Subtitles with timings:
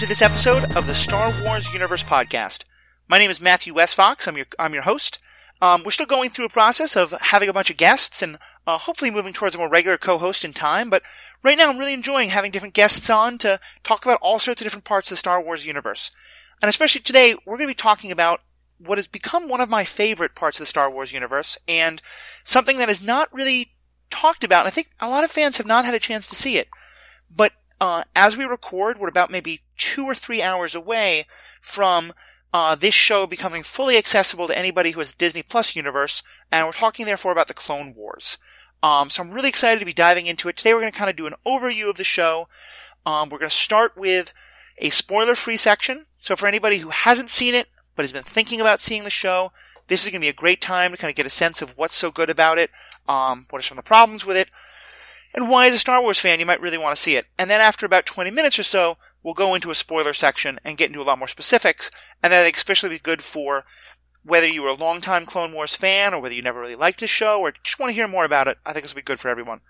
[0.00, 2.64] to this episode of the Star Wars Universe podcast.
[3.06, 4.26] My name is Matthew Westfox.
[4.26, 5.18] I'm your I'm your host.
[5.60, 8.78] Um, we're still going through a process of having a bunch of guests and uh,
[8.78, 10.88] hopefully moving towards a more regular co-host in time.
[10.88, 11.02] But
[11.44, 14.64] right now, I'm really enjoying having different guests on to talk about all sorts of
[14.64, 16.10] different parts of the Star Wars universe.
[16.62, 18.40] And especially today, we're going to be talking about
[18.78, 22.00] what has become one of my favorite parts of the Star Wars universe and
[22.42, 23.72] something that is not really
[24.08, 24.60] talked about.
[24.60, 26.68] And I think a lot of fans have not had a chance to see it.
[27.30, 31.24] But uh, as we record, we're about maybe two or three hours away
[31.60, 32.12] from
[32.52, 36.22] uh, this show becoming fully accessible to anybody who has the Disney Plus universe,
[36.52, 38.38] and we're talking therefore about the Clone Wars.
[38.82, 40.56] Um, so I'm really excited to be diving into it.
[40.56, 42.48] Today we're going to kind of do an overview of the show.
[43.06, 44.32] Um, we're going to start with
[44.78, 46.06] a spoiler-free section.
[46.16, 49.52] So for anybody who hasn't seen it, but has been thinking about seeing the show,
[49.88, 51.76] this is going to be a great time to kind of get a sense of
[51.76, 52.70] what's so good about it,
[53.08, 54.48] um, what are some of the problems with it,
[55.34, 57.26] and why as a Star Wars fan you might really want to see it.
[57.38, 60.76] And then after about 20 minutes or so, we'll go into a spoiler section and
[60.76, 61.90] get into a lot more specifics,
[62.22, 63.64] and that'd especially be good for
[64.22, 67.06] whether you were a longtime Clone Wars fan or whether you never really liked the
[67.06, 69.20] show or just want to hear more about it, I think this will be good
[69.20, 69.60] for everyone.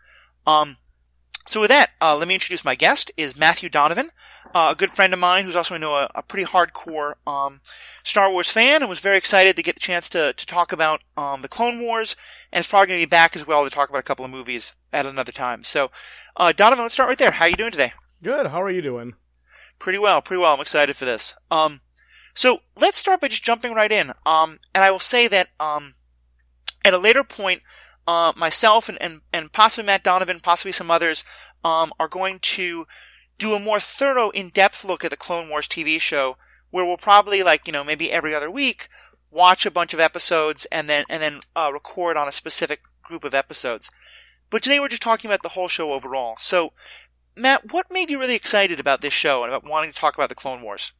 [0.46, 0.76] Um,
[1.46, 4.10] so with that, uh, let me introduce my guest is Matthew Donovan,
[4.54, 7.60] uh, a good friend of mine who's also a, a pretty hardcore um,
[8.02, 11.02] Star Wars fan and was very excited to get the chance to, to talk about
[11.16, 12.16] um, the Clone Wars
[12.52, 14.30] and is probably going to be back as well to talk about a couple of
[14.30, 15.64] movies at another time.
[15.64, 15.90] So,
[16.36, 17.30] uh, Donovan, let's start right there.
[17.30, 17.92] How are you doing today?
[18.22, 18.46] Good.
[18.46, 19.14] How are you doing?
[19.78, 20.54] Pretty well, pretty well.
[20.54, 21.34] I'm excited for this.
[21.50, 21.80] Um,
[22.34, 24.10] so let's start by just jumping right in.
[24.26, 25.94] Um, and I will say that um,
[26.84, 27.62] at a later point,
[28.06, 31.24] uh, myself and, and, and possibly Matt Donovan, possibly some others,
[31.64, 32.86] um, are going to
[33.40, 36.36] do a more thorough, in-depth look at the Clone Wars TV show,
[36.70, 38.88] where we'll probably, like, you know, maybe every other week,
[39.30, 43.24] watch a bunch of episodes and then, and then, uh, record on a specific group
[43.24, 43.90] of episodes.
[44.50, 46.36] But today we're just talking about the whole show overall.
[46.38, 46.72] So,
[47.36, 50.28] Matt, what made you really excited about this show and about wanting to talk about
[50.28, 50.92] the Clone Wars?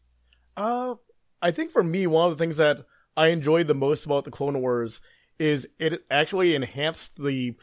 [0.57, 0.95] Uh,
[1.43, 2.84] I think for me, one of the things that
[3.17, 5.01] I enjoyed the most about the Clone Wars
[5.39, 7.55] is it actually enhanced the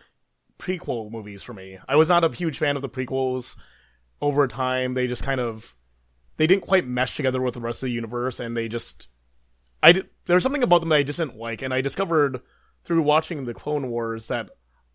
[0.59, 1.77] prequel movies for me.
[1.87, 3.55] I was not a huge fan of the prequels
[4.21, 4.93] over time.
[4.93, 5.75] They just kind of
[6.37, 9.07] they didn't quite mesh together with the rest of the universe, and they just
[9.81, 12.41] I did, something about them that I just didn't like, and I discovered
[12.83, 14.49] through watching the Clone Wars that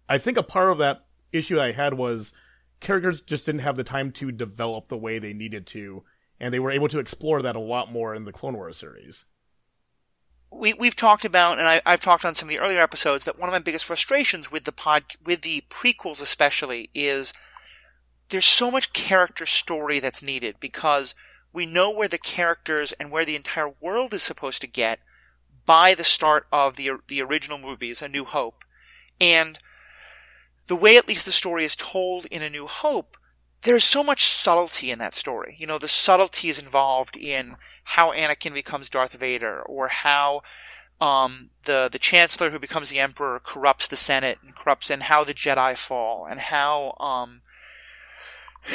[0.09, 2.33] I think a part of that issue I had was
[2.81, 6.05] characters just didn't have the time to develop the way they needed to,
[6.41, 9.25] and they were able to explore that a lot more in the Clone Wars series
[10.55, 13.39] we we've talked about, and I, have talked on some of the earlier episodes that
[13.39, 17.33] one of my biggest frustrations with the pod, with the prequels especially, is
[18.33, 21.15] there's so much character story that's needed because
[21.53, 25.01] we know where the characters and where the entire world is supposed to get
[25.67, 28.65] by the start of the the original movies, A New Hope,
[29.21, 29.59] and
[30.67, 33.19] the way at least the story is told in A New Hope,
[33.63, 35.55] there's so much subtlety in that story.
[35.59, 40.43] You know, the subtlety is involved in how Anakin becomes Darth Vader, or how
[41.03, 45.23] um, the the Chancellor who becomes the Emperor corrupts the Senate and corrupts, and how
[45.23, 47.43] the Jedi fall, and how um,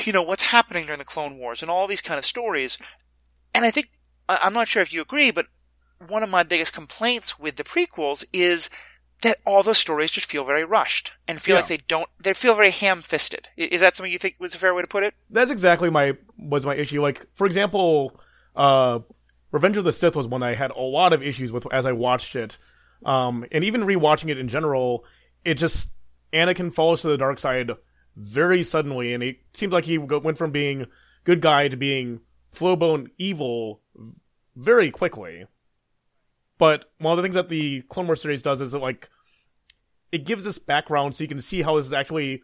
[0.05, 2.77] you know what's happening during the Clone Wars, and all these kind of stories.
[3.53, 3.89] And I think
[4.29, 5.47] I'm not sure if you agree, but
[6.07, 8.69] one of my biggest complaints with the prequels is
[9.23, 11.61] that all those stories just feel very rushed and feel yeah.
[11.61, 13.47] like they don't they feel very ham-fisted.
[13.57, 15.15] Is that something you think was a fair way to put it?
[15.29, 17.01] That's exactly my was my issue.
[17.01, 18.19] Like for example,
[18.55, 18.99] uh,
[19.51, 21.93] Revenge of the Sith was one I had a lot of issues with as I
[21.93, 22.57] watched it,
[23.05, 25.03] um, and even rewatching it in general,
[25.43, 25.89] it just
[26.33, 27.71] Anakin falls to the dark side
[28.17, 30.87] very suddenly, and it seems like he went from being
[31.23, 32.19] good guy to being
[32.59, 33.81] blown evil
[34.55, 35.45] very quickly.
[36.57, 39.09] But one of the things that the Clone Wars series does is that like
[40.11, 42.41] it gives this background so you can see how this is actually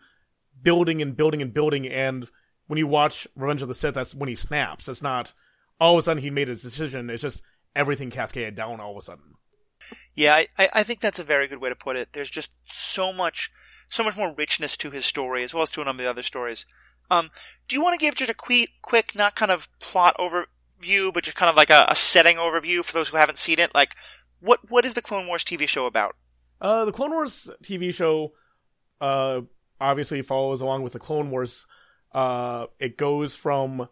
[0.62, 2.30] building and building and building and
[2.68, 4.88] when you watch Revenge of the Sith, that's when he snaps.
[4.88, 5.34] It's not
[5.80, 7.10] all of a sudden he made his decision.
[7.10, 7.44] It's just
[7.76, 9.36] everything cascaded down all of a sudden.
[10.16, 12.14] Yeah, I, I think that's a very good way to put it.
[12.14, 13.52] There's just so much,
[13.94, 16.10] so much more richness to his story as well as to a number of the
[16.10, 16.66] other stories.
[17.12, 17.30] Um,
[17.68, 21.24] do you want to give just a quick, quick, not kind of plot overview, but
[21.24, 23.74] just kind of like a, a setting overview for those who haven't seen it?
[23.76, 23.96] Like,
[24.40, 26.16] what what is the Clone Wars TV show about?
[26.60, 28.34] Uh, the Clone Wars TV show,
[29.00, 29.42] uh,
[29.80, 31.68] obviously follows along with the Clone Wars.
[32.12, 33.88] Uh, it goes from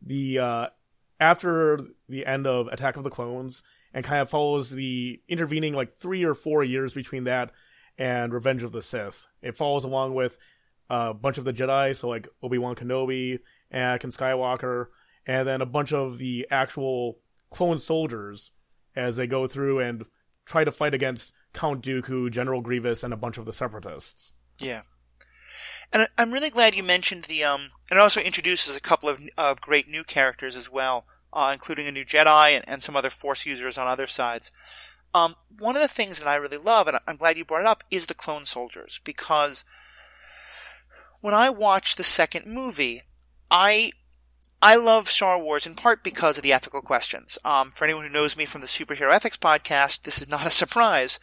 [0.00, 0.66] the uh,
[1.18, 3.62] after the end of Attack of the Clones
[3.92, 7.50] and kind of follows the intervening like three or four years between that
[8.00, 9.28] and Revenge of the Sith.
[9.42, 10.38] It follows along with
[10.88, 13.38] a bunch of the Jedi, so like Obi Wan Kenobi,
[13.72, 14.86] Anakin Skywalker,
[15.26, 17.18] and then a bunch of the actual
[17.50, 18.50] clone soldiers
[18.96, 20.04] as they go through and
[20.46, 24.32] try to fight against Count Dooku, General Grievous, and a bunch of the Separatists.
[24.58, 24.82] Yeah.
[25.92, 29.20] And I'm really glad you mentioned the um, and it also introduces a couple of
[29.36, 31.04] uh, great new characters as well,
[31.34, 34.50] uh, including a new Jedi and, and some other Force users on other sides.
[35.14, 37.66] Um, one of the things that I really love, and I'm glad you brought it
[37.66, 39.64] up, is the clone soldiers because
[41.20, 43.02] when I watched the second movie,
[43.50, 43.92] I
[44.62, 47.38] I love Star Wars in part because of the ethical questions.
[47.44, 50.50] Um, for anyone who knows me from the Superhero Ethics podcast, this is not a
[50.50, 51.18] surprise,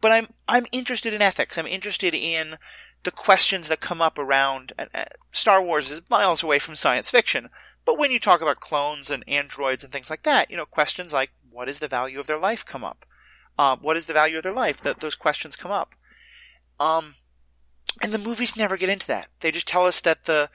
[0.00, 1.58] but I'm I'm interested in ethics.
[1.58, 2.56] I'm interested in
[3.04, 4.72] the questions that come up around.
[4.78, 7.50] Uh, Star Wars is miles away from science fiction,
[7.84, 11.12] but when you talk about clones and androids and things like that, you know, questions
[11.12, 13.04] like what is the value of their life come up.
[13.58, 14.80] Uh, what is the value of their life?
[14.80, 15.94] That those questions come up.
[16.78, 17.14] Um,
[18.02, 19.28] and the movies never get into that.
[19.40, 20.48] They just tell us that the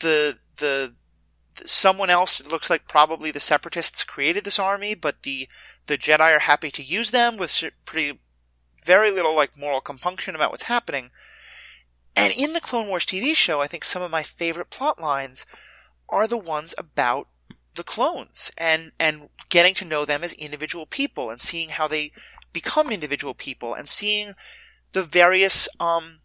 [0.00, 0.94] the the
[1.64, 5.48] someone else it looks like probably the separatists created this army but the
[5.86, 8.20] the jedi are happy to use them with pretty
[8.84, 11.10] very little like moral compunction about what's happening
[12.14, 15.46] and in the clone wars tv show i think some of my favorite plot lines
[16.10, 17.28] are the ones about
[17.76, 22.10] the clones and and getting to know them as individual people and seeing how they
[22.52, 24.32] become individual people and seeing
[24.92, 26.20] the various um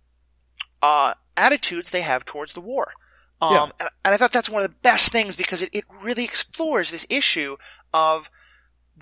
[0.81, 2.93] uh attitudes they have towards the war
[3.41, 3.63] um, yeah.
[3.63, 6.91] and, and, I thought that's one of the best things because it, it really explores
[6.91, 7.57] this issue
[7.91, 8.29] of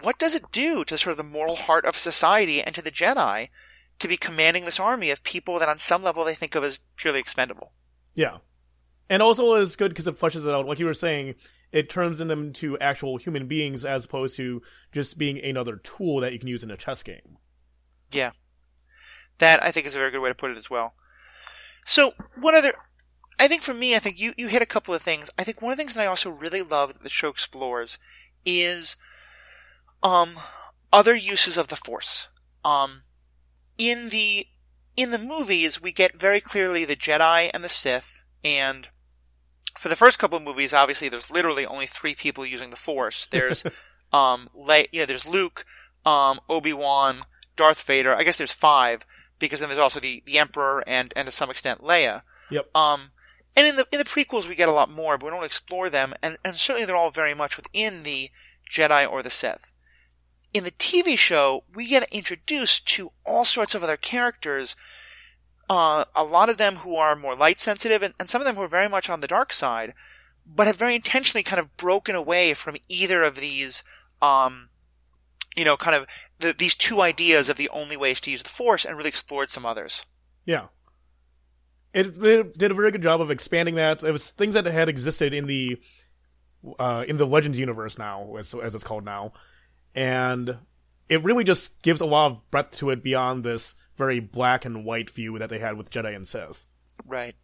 [0.02, 2.92] what does it do to sort of the moral heart of society and to the
[2.92, 3.50] Jedi
[4.00, 6.80] to be commanding this army of people that on some level they think of as
[6.96, 7.74] purely expendable.
[8.16, 8.38] Yeah.
[9.10, 10.66] And also is good because it flushes it out.
[10.66, 11.36] Like you were saying,
[11.72, 14.62] it turns them into actual human beings as opposed to
[14.92, 17.38] just being another tool that you can use in a chess game.
[18.12, 18.32] Yeah.
[19.38, 20.96] That I think is a very good way to put it as well.
[21.86, 22.74] So, one other
[23.40, 25.30] I think for me, I think you, you hit a couple of things.
[25.40, 27.98] I think one of the things that I also really love that the show explores
[28.46, 28.98] is,
[30.04, 30.32] um,
[30.92, 32.28] other uses of the Force.
[32.66, 33.04] Um,
[33.78, 34.46] in the,
[34.98, 38.90] in the movies, we get very clearly the Jedi and the Sith, and
[39.80, 43.26] for the first couple of movies, obviously there's literally only three people using the Force.
[43.26, 43.64] There's,
[44.14, 45.66] um, Le- yeah, there's Luke,
[46.06, 47.22] um, Obi-Wan,
[47.56, 48.14] Darth Vader.
[48.14, 49.06] I guess there's five,
[49.40, 52.24] because then there's also the, the Emperor and, and to some extent Leia.
[52.52, 52.76] Yep.
[52.76, 53.12] Um,
[53.56, 55.90] and in the in the prequels, we get a lot more, but we don't explore
[55.90, 58.30] them, and, and certainly they're all very much within the
[58.70, 59.72] Jedi or the Sith.
[60.54, 64.76] In the TV show, we get introduced to all sorts of other characters.
[65.70, 68.56] Uh, a lot of them who are more light sensitive, and, and some of them
[68.56, 69.94] who are very much on the dark side,
[70.46, 73.84] but have very intentionally kind of broken away from either of these,
[74.22, 74.70] um,
[75.56, 76.08] you know, kind of
[76.40, 79.50] the, these two ideas of the only ways to use the Force, and really explored
[79.50, 80.06] some others.
[80.44, 80.68] Yeah,
[81.94, 84.04] it, it, did a very good job of expanding that.
[84.04, 85.80] It was things that had existed in the
[86.80, 89.34] uh, in the Legends universe now, as, as it's called now,
[89.94, 90.58] and
[91.10, 94.84] it really just gives a lot of breadth to it beyond this very black and
[94.84, 96.66] white view that they had with Jedi and Sith.
[97.06, 97.36] Right.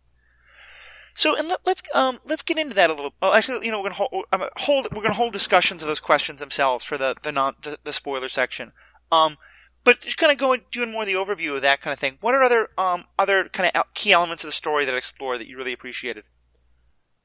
[1.14, 3.14] So, and let, us um let's get into that a little.
[3.22, 6.00] Oh, actually, you know, we're gonna hold, um, hold we're gonna hold discussions of those
[6.00, 8.72] questions themselves for the the non the, the spoiler section.
[9.12, 9.38] Um,
[9.84, 12.18] but just kind of going doing more of the overview of that kind of thing.
[12.20, 15.38] What are other um other kind of key elements of the story that I explore
[15.38, 16.24] that you really appreciated?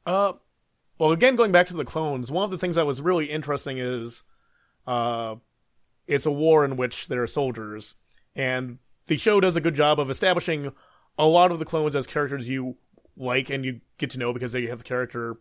[0.06, 0.34] Uh,
[0.98, 3.78] well, again, going back to the clones, one of the things that was really interesting
[3.78, 4.22] is,
[4.86, 5.34] uh,
[6.06, 7.96] it's a war in which there are soldiers,
[8.36, 8.78] and
[9.10, 10.70] the show does a good job of establishing
[11.18, 12.76] a lot of the clones as characters you
[13.16, 15.34] like and you get to know because they have character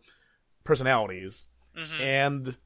[0.64, 2.02] personalities, mm-hmm.
[2.02, 2.56] and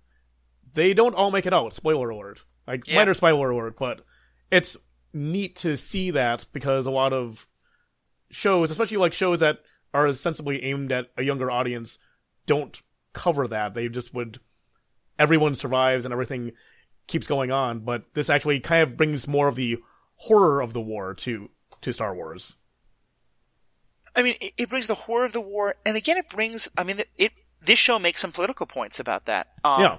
[0.73, 1.75] they don't all make it out.
[1.75, 2.47] Spoiler alert!
[2.67, 2.97] Like yeah.
[2.97, 4.01] minor spoiler alert, but
[4.51, 4.79] it's
[5.13, 7.47] neat to see that because a lot of
[8.31, 9.59] shows, especially like shows that
[9.93, 11.99] are sensibly aimed at a younger audience,
[12.47, 12.81] don't
[13.13, 13.75] cover that.
[13.75, 14.41] They just would
[15.19, 16.53] everyone survives and everything
[17.07, 19.77] keeps going on, but this actually kind of brings more of the
[20.17, 22.57] horror of the war to to Star Wars.
[24.17, 26.69] I mean, it, brings the horror of the war, and again, it brings.
[26.79, 29.49] I mean, it this show makes some political points about that.
[29.65, 29.99] Um, yeah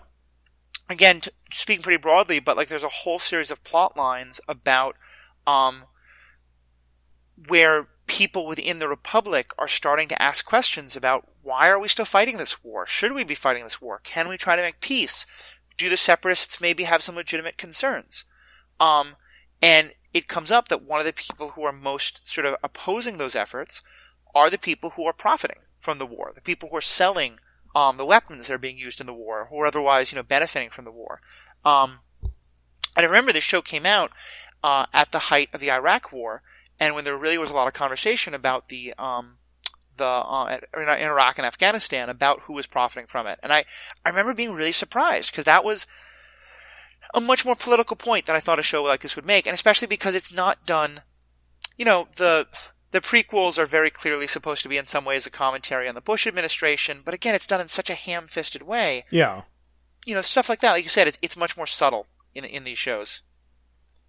[0.89, 4.95] again, t- speaking pretty broadly, but like there's a whole series of plot lines about
[5.47, 5.85] um,
[7.47, 12.05] where people within the Republic are starting to ask questions about why are we still
[12.05, 12.87] fighting this war?
[12.87, 13.99] Should we be fighting this war?
[14.03, 15.25] Can we try to make peace?
[15.77, 18.23] Do the separatists maybe have some legitimate concerns?
[18.79, 19.15] Um,
[19.61, 23.17] and it comes up that one of the people who are most sort of opposing
[23.17, 23.81] those efforts
[24.33, 27.39] are the people who are profiting from the war, the people who are selling
[27.75, 30.69] um, the weapons that are being used in the war, or otherwise, you know, benefiting
[30.69, 31.19] from the war.
[31.65, 31.99] Um,
[32.95, 34.11] and I remember this show came out
[34.63, 36.41] uh, at the height of the Iraq War,
[36.79, 39.37] and when there really was a lot of conversation about the um,
[39.97, 43.65] the uh, in Iraq and Afghanistan about who was profiting from it, and I
[44.05, 45.85] I remember being really surprised because that was
[47.15, 49.53] a much more political point than I thought a show like this would make, and
[49.53, 51.01] especially because it's not done.
[51.77, 52.47] You know the
[52.91, 56.01] the prequels are very clearly supposed to be in some ways a commentary on the
[56.01, 59.05] Bush administration, but again, it's done in such a ham-fisted way.
[59.09, 59.43] Yeah.
[60.05, 60.73] You know, stuff like that.
[60.73, 63.21] Like you said, it's, it's much more subtle in in these shows.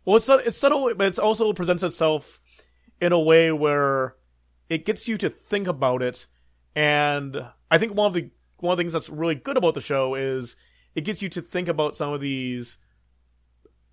[0.04, 2.40] Well, it's it's subtle, but it also presents itself
[3.00, 4.16] in a way where
[4.68, 6.26] it gets you to think about it.
[6.74, 9.80] And I think one of the one of the things that's really good about the
[9.80, 10.56] show is
[10.94, 12.78] it gets you to think about some of these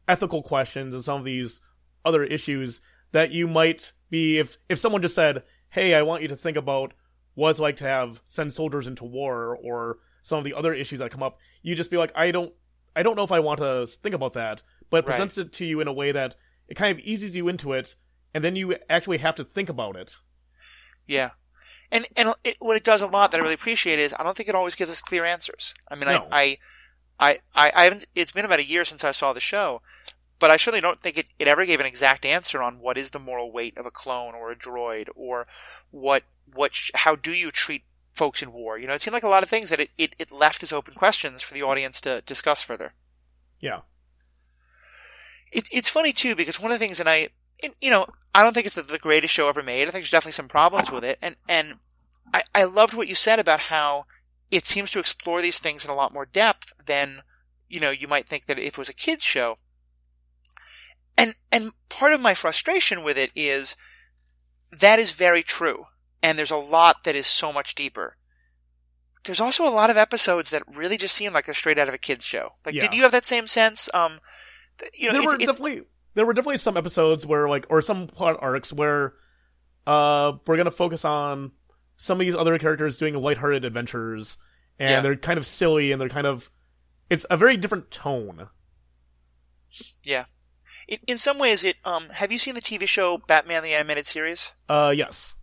[0.07, 1.61] ethical questions and some of these
[2.05, 2.81] other issues
[3.11, 6.57] that you might be if if someone just said, "Hey, I want you to think
[6.57, 6.93] about
[7.35, 10.99] what it's like to have send soldiers into war," or some of the other issues
[10.99, 12.53] that come up, you just be like, "I don't,
[12.95, 15.05] I don't know if I want to think about that." But it Right.
[15.15, 16.35] presents it to you in a way that
[16.67, 17.95] it kind of eases you into it,
[18.33, 20.17] and then you actually have to think about it.
[21.07, 21.31] Yeah.
[21.91, 24.35] And and it, what it does a lot that I really appreciate is I don't
[24.35, 25.73] think it always gives us clear answers.
[25.89, 26.27] I mean, No.
[26.31, 26.57] I, I,
[27.19, 28.05] I, I haven't.
[28.15, 29.81] It's been about a year since I saw the show,
[30.39, 33.11] but I certainly don't think it, it ever gave an exact answer on what is
[33.11, 35.47] the moral weight of a clone or a droid or
[35.91, 38.77] what what sh- how do you treat folks in war.
[38.77, 40.71] You know, it seemed like a lot of things that it, it, it left as
[40.71, 42.93] open questions for the audience to discuss further.
[43.59, 43.81] Yeah.
[45.51, 47.29] It's it's funny too because one of the things that I
[47.63, 49.83] and, you know I don't think it's the, the greatest show ever made.
[49.83, 51.75] I think there's definitely some problems with it, and and
[52.33, 54.05] I I loved what you said about how
[54.53, 57.23] it seems to explore these things in a lot more depth than
[57.67, 59.57] you know you might think that if it was a kids show.
[61.17, 63.75] And and part of my frustration with it is
[64.79, 65.85] that is very true,
[66.21, 68.17] and there's a lot that is so much deeper.
[69.23, 71.93] There's also a lot of episodes that really just seem like they're straight out of
[71.93, 72.53] a kids show.
[72.65, 72.81] Like, Yeah.
[72.81, 73.89] did you have that same sense?
[73.93, 74.19] Um,
[74.93, 75.83] you know, there it's, were it's- definitely
[76.15, 79.13] there were definitely some episodes where like or some plot arcs where
[79.87, 81.51] uh we're gonna focus on
[81.97, 84.37] some of these other characters doing lighthearted adventures
[84.79, 85.01] and Yeah.
[85.01, 86.49] they're kind of silly and they're kind of
[87.09, 88.47] it's a very different tone.
[90.03, 90.25] Yeah.
[90.87, 91.77] In, in some ways, it.
[91.85, 94.51] Um, have you seen the TV show Batman the Animated Series?
[94.69, 95.35] Uh yes.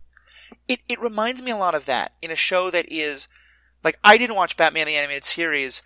[0.67, 3.27] It it reminds me a lot of that in a show that is
[3.83, 5.81] like I didn't watch Batman the Animated Series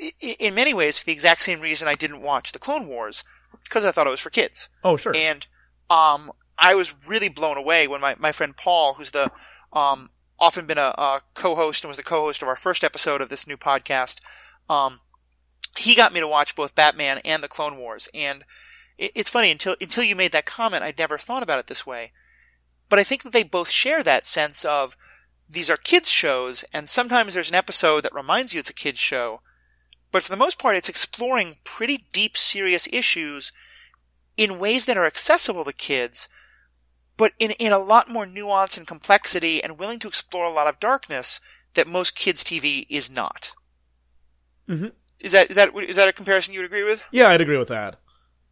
[0.00, 2.86] i- i- in many ways for the exact same reason I didn't watch the Clone
[2.88, 3.22] Wars
[3.64, 4.68] because I thought it was for kids.
[4.82, 5.14] Oh sure.
[5.14, 5.46] And
[5.88, 9.30] um, I was really blown away when my, my friend Paul, who's the
[9.72, 13.28] um, often been a, a co-host and was the co-host of our first episode of
[13.28, 14.20] this new podcast,
[14.68, 15.00] um,
[15.76, 18.08] he got me to watch both Batman and the Clone Wars.
[18.14, 18.44] And
[18.98, 21.86] it, it's funny until until you made that comment, I'd never thought about it this
[21.86, 22.12] way.
[22.88, 24.96] But I think that they both share that sense of
[25.48, 28.98] these are kids shows, and sometimes there's an episode that reminds you it's a kids
[28.98, 29.40] show.
[30.10, 33.52] But for the most part, it's exploring pretty deep, serious issues
[34.36, 36.28] in ways that are accessible to kids,
[37.16, 40.68] but in, in a lot more nuance and complexity and willing to explore a lot
[40.68, 41.40] of darkness
[41.74, 43.54] that most kids TV is not.
[44.68, 44.92] Mhm.
[45.20, 47.04] Is that is that is that a comparison you would agree with?
[47.10, 47.96] Yeah, I'd agree with that.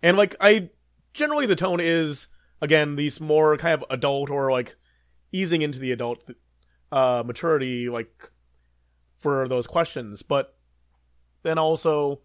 [0.03, 0.71] And like I
[1.13, 2.29] generally the tone is
[2.63, 4.77] again these more kind of adult or like
[5.33, 6.31] easing into the adult
[6.93, 8.31] uh maturity like
[9.15, 10.57] for those questions, but
[11.43, 12.21] then also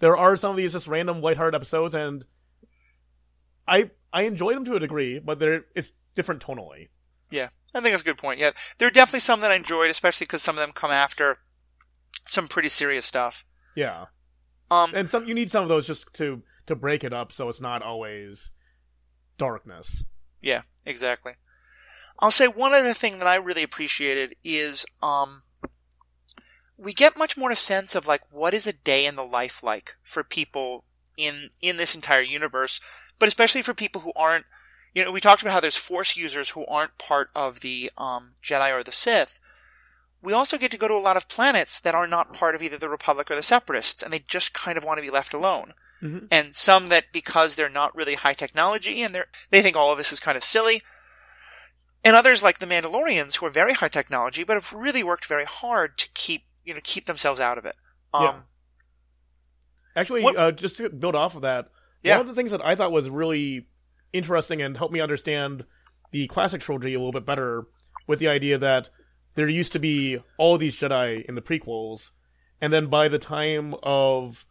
[0.00, 2.24] there are some of these just random lighthearted episodes and
[3.68, 6.88] I I enjoy them to a degree, but they're it's different tonally.
[7.30, 8.40] Yeah, I think that's a good point.
[8.40, 11.36] Yeah, there are definitely some that I enjoyed, especially because some of them come after
[12.26, 13.44] some pretty serious stuff.
[13.74, 14.06] Yeah.
[14.70, 17.48] Um, And some you need some of those just to to break it up so
[17.50, 18.52] it's not always
[19.36, 20.02] darkness.
[20.40, 21.34] Yeah, exactly.
[22.18, 25.42] I'll say one other thing that I really appreciated is um
[26.78, 29.62] we get much more a sense of like what is a day in the life
[29.62, 30.84] like for people
[31.16, 32.80] in in this entire universe,
[33.18, 34.46] but especially for people who aren't
[34.94, 38.34] you know, we talked about how there's force users who aren't part of the um
[38.42, 39.40] Jedi or the Sith.
[40.22, 42.62] We also get to go to a lot of planets that are not part of
[42.62, 45.34] either the Republic or the Separatists, and they just kind of want to be left
[45.34, 46.26] alone Mhm.
[46.30, 49.98] and some that because they're not really high technology and they're they think all of
[49.98, 50.82] this is kind of silly.
[52.04, 55.44] And others like the Mandalorians who are very high technology but have really worked very
[55.44, 57.76] hard to keep you know keep themselves out of it.
[58.14, 58.40] Um Yeah.
[59.94, 61.70] Actually, What- uh, just to build off of that,
[62.02, 62.18] Yeah.
[62.18, 63.66] one of the things that I thought was really
[64.12, 65.64] interesting and helped me understand
[66.12, 67.66] the classic trilogy a little bit better
[68.06, 68.90] with the idea that
[69.34, 72.10] there used to be all these Jedi in the prequels,
[72.60, 74.46] and then by the time of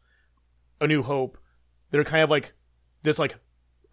[0.80, 1.38] A New Hope,
[1.92, 2.54] they're kind of like
[3.02, 3.38] this like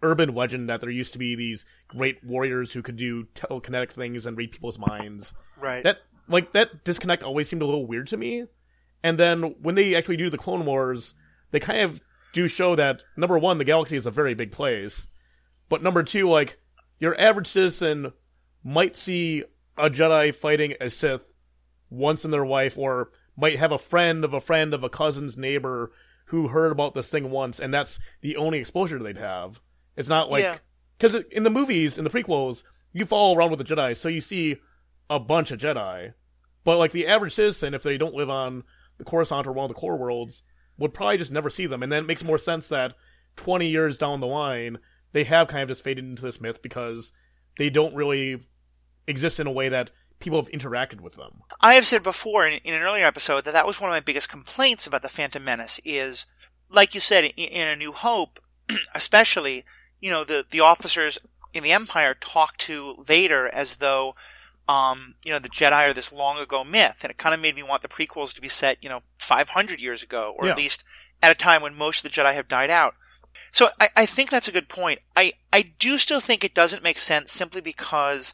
[0.01, 4.25] urban legend that there used to be these great warriors who could do telekinetic things
[4.25, 5.83] and read people's minds right.
[5.83, 8.45] that like that disconnect always seemed a little weird to me.
[9.01, 11.13] And then when they actually do the Clone Wars,
[11.51, 12.01] they kind of
[12.33, 15.07] do show that number one, the galaxy is a very big place,
[15.69, 16.59] but number two, like
[16.99, 18.11] your average citizen
[18.63, 19.43] might see
[19.77, 21.33] a Jedi fighting a Sith
[21.89, 25.37] once in their life, or might have a friend of a friend of a cousin's
[25.37, 25.91] neighbor
[26.25, 29.59] who heard about this thing once, and that's the only exposure they'd have.
[29.95, 30.57] It's not like Yeah.
[30.97, 32.63] because in the movies, in the prequels,
[32.93, 34.57] you follow around with the Jedi, so you see
[35.09, 36.13] a bunch of Jedi.
[36.63, 38.63] But like the average citizen, if they don't live on
[38.97, 40.43] the Coruscant or one of the core worlds,
[40.77, 41.83] would probably just never see them.
[41.83, 42.95] And then it makes more sense that
[43.35, 44.79] 20 years down the line,
[45.11, 47.11] they have kind of just faded into this myth because
[47.57, 48.43] they don't really
[49.07, 51.41] exist in a way that people have interacted with them.
[51.61, 53.99] I have said before in, in, an earlier episode that that was one of my
[53.99, 56.25] biggest complaints about the Phantom Menace is,
[56.69, 58.39] like you said, in, in A New Hope,
[58.95, 59.65] especially,
[59.99, 61.19] you know, the, the officers
[61.53, 64.15] in the Empire talk to Vader as though,
[64.67, 67.55] um, you know, the Jedi are this long ago myth, and it kind of made
[67.55, 70.51] me want the prequels to be set, you know, 500 years ago, or yeah.
[70.51, 70.83] at least
[71.21, 72.95] at a time when most of the Jedi have died out.
[73.51, 74.99] So I, I think that's a good point.
[75.15, 78.33] I, I do still think it doesn't make sense simply because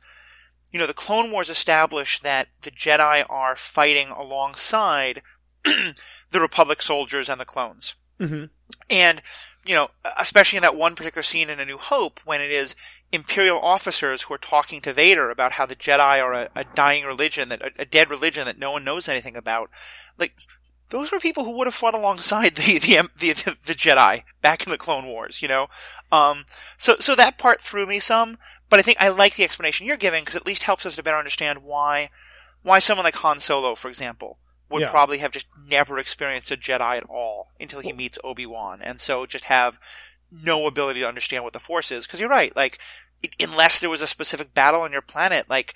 [0.71, 5.21] you know, the Clone Wars established that the Jedi are fighting alongside
[5.63, 7.95] the Republic soldiers and the clones.
[8.19, 8.45] Mm-hmm.
[8.89, 9.21] And,
[9.65, 12.75] you know, especially in that one particular scene in A New Hope, when it is
[13.11, 17.05] Imperial officers who are talking to Vader about how the Jedi are a, a dying
[17.05, 19.69] religion, that a, a, dead religion that no one knows anything about.
[20.17, 20.35] Like,
[20.89, 24.65] those were people who would have fought alongside the the, the, the, the Jedi back
[24.65, 25.67] in the Clone Wars, you know.
[26.11, 26.45] Um,
[26.77, 28.37] so so that part threw me some,
[28.69, 30.95] but I think I like the explanation you're giving because it at least helps us
[30.95, 32.09] to better understand why
[32.61, 34.37] why someone like Han Solo, for example,
[34.69, 34.91] would yeah.
[34.91, 38.99] probably have just never experienced a Jedi at all until he meets Obi Wan, and
[38.99, 39.79] so just have
[40.31, 42.05] no ability to understand what the Force is.
[42.05, 42.79] Because you're right, like
[43.39, 45.73] unless there was a specific battle on your planet, like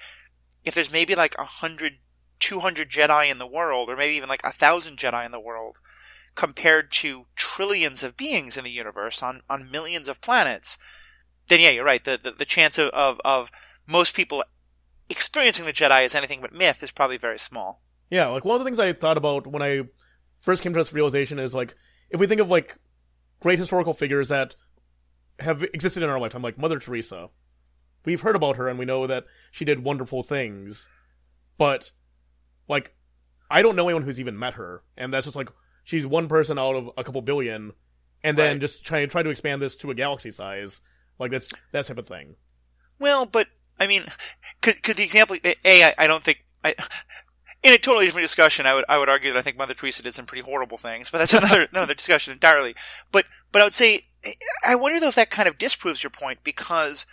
[0.64, 1.94] if there's maybe like a hundred,
[2.40, 5.40] two hundred Jedi in the world, or maybe even like a thousand Jedi in the
[5.40, 5.80] world,
[6.36, 10.78] compared to trillions of beings in the universe on on millions of planets
[11.48, 12.04] then yeah, you're right.
[12.04, 13.52] The the, the chance of, of, of
[13.88, 14.44] most people
[15.10, 17.82] experiencing the Jedi as anything but myth is probably very small.
[18.10, 19.82] Yeah, like one of the things I thought about when I
[20.42, 21.76] first came to this realization is like
[22.10, 22.78] if we think of like
[23.44, 24.56] great historical figures that
[25.40, 27.30] have existed in our lifetime, like Mother Teresa.
[28.06, 30.88] We've heard about her and we know that she did wonderful things,
[31.58, 31.92] but
[32.68, 32.96] like
[33.52, 35.50] I don't know anyone who's even met her, and that's just like
[35.84, 37.74] she's one person out of a couple billion,
[38.24, 38.62] and then right.
[38.62, 40.82] just try try to expand this to a galaxy size
[41.20, 42.36] like that's that type of thing.
[43.00, 43.48] Well, but
[43.80, 44.04] I mean,
[44.62, 46.76] could could the example a I, I don't think I.
[47.64, 50.04] In a totally different discussion, I would I would argue that I think Mother Teresa
[50.04, 52.76] did some pretty horrible things, but that's another another discussion entirely.
[53.12, 54.08] But but I would say
[54.66, 57.06] I wonder though if that kind of disproves your point because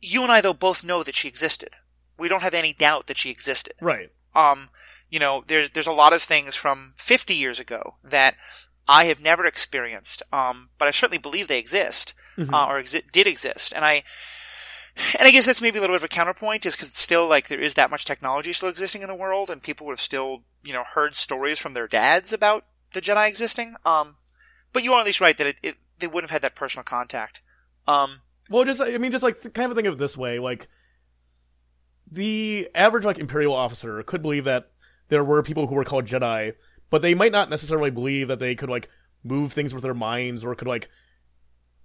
[0.00, 1.70] you and I though both know that she existed.
[2.18, 3.74] We don't have any doubt that she existed.
[3.80, 4.08] Right.
[4.34, 4.70] Um,
[5.10, 8.36] you know, there's there's a lot of things from 50 years ago that
[8.88, 12.54] I have never experienced, um, but I certainly believe they exist mm-hmm.
[12.54, 13.72] uh, or exi- did exist.
[13.74, 14.02] And I,
[15.18, 17.28] and I guess that's maybe a little bit of a counterpoint, is because it's still
[17.28, 20.00] like there is that much technology still existing in the world, and people would have
[20.00, 23.74] still, you know, heard stories from their dads about the Jedi existing.
[23.84, 24.16] Um,
[24.72, 26.84] but you are at least right that it, it they wouldn't have had that personal
[26.84, 27.40] contact.
[27.86, 30.68] Um, well, just I mean, just like kind of think of it this way, like
[32.10, 34.70] the average like Imperial officer could believe that
[35.08, 36.54] there were people who were called Jedi,
[36.90, 38.88] but they might not necessarily believe that they could like
[39.24, 40.88] move things with their minds or could like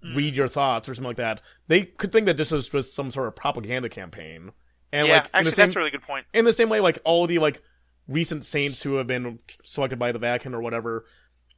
[0.04, 0.16] Mm.
[0.16, 1.40] read your thoughts or something like that.
[1.68, 4.50] They could think that this was just some sort of propaganda campaign.
[4.92, 6.26] And yeah, like, actually, same, that's a really good point.
[6.34, 7.62] In the same way, like all the like
[8.08, 11.04] recent saints who have been selected by the Vatican or whatever,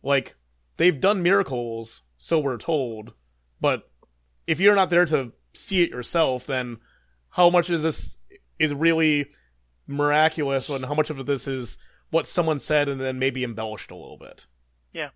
[0.03, 0.37] like
[0.77, 3.15] they've done miracles, so we're told.
[3.61, 3.91] But
[4.47, 6.77] if you're not there to see it yourself, then
[7.31, 8.19] how much is this
[8.59, 9.31] is really
[9.87, 11.79] miraculous, and how much of this is
[12.11, 14.47] what someone said and then maybe embellished a little bit?
[14.93, 15.09] Yeah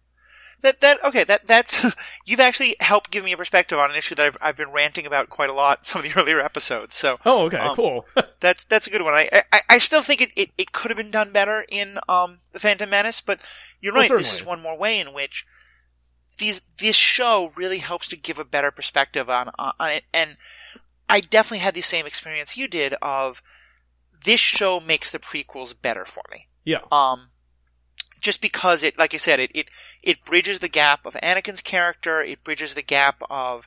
[0.61, 1.87] that that okay that that's
[2.25, 5.07] you've actually helped give me a perspective on an issue that I've I've been ranting
[5.07, 6.95] about quite a lot some of the earlier episodes.
[6.95, 8.07] So oh okay um, cool
[8.41, 9.15] that's that's a good one.
[9.15, 12.39] I, I I still think it, it, it could have been done better in um
[12.53, 13.41] the Phantom Menace, but
[13.81, 14.11] you're right.
[14.11, 15.47] Well, this is one more way in which
[16.39, 20.37] these this show really helps to give a better perspective on on it, and
[21.09, 23.43] I definitely had the same experience you did of
[24.25, 26.49] this show makes the prequels better for me.
[26.65, 26.81] Yeah.
[26.91, 27.29] Um
[28.21, 29.69] just because it, like I said, it, it,
[30.03, 33.67] it bridges the gap of Anakin's character, it bridges the gap of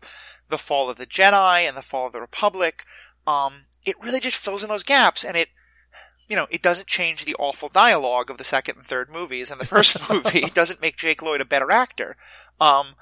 [0.50, 2.84] the fall of the Jedi and the fall of the Republic.
[3.26, 5.50] Um, it really just fills in those gaps and it,
[6.28, 9.60] you know, it doesn't change the awful dialogue of the second and third movies and
[9.60, 10.40] the first movie.
[10.40, 12.16] It doesn't make Jake Lloyd a better actor.
[12.60, 12.96] Um,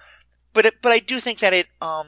[0.53, 2.07] but it, but I do think that it, um,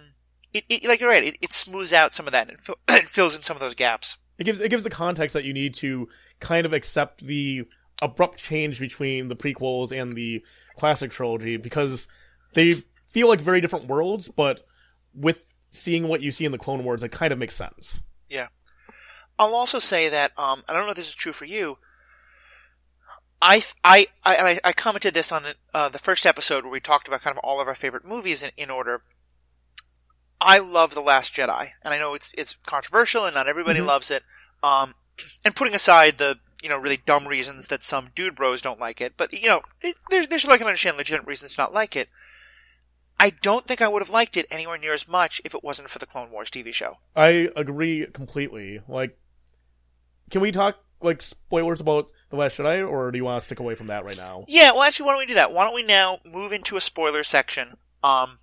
[0.53, 3.09] it, it like you're right, it, it smooths out some of that and it, it
[3.09, 4.17] fills in some of those gaps.
[4.37, 6.07] It gives, it gives the context that you need to
[6.39, 7.67] kind of accept the,
[8.01, 10.43] abrupt change between the prequels and the
[10.77, 12.07] classic trilogy because
[12.53, 12.71] they
[13.07, 14.65] feel like very different worlds, but
[15.13, 18.01] with seeing what you see in the Clone Wars, it kind of makes sense.
[18.29, 18.47] Yeah.
[19.37, 21.77] I'll also say that um, I don't know if this is true for you.
[23.41, 27.07] I I I, I commented this on the, uh, the first episode where we talked
[27.07, 29.01] about kind of all of our favorite movies in, in order.
[30.39, 33.87] I love The Last Jedi, and I know it's it's controversial and not everybody Mhm.
[33.87, 34.23] loves it.
[34.61, 34.93] Um,
[35.43, 39.01] and putting aside the you know really dumb reasons that some dude bros don't like
[39.01, 41.73] it, but you know it, there's there's like I can understand legitimate reasons to not
[41.73, 42.09] like it.
[43.19, 45.89] I don't think I would have liked it anywhere near as much if it wasn't
[45.89, 46.97] for the Clone Wars TV show.
[47.15, 48.81] I agree completely.
[48.87, 49.15] Like,
[50.31, 53.59] can we talk like spoilers about the Last Jedi, or do you want to stick
[53.59, 54.45] away from that right now?
[54.47, 55.51] Yeah, well, actually, why don't we do that?
[55.51, 57.77] Why don't we now move into a spoiler section?
[58.03, 58.39] Um,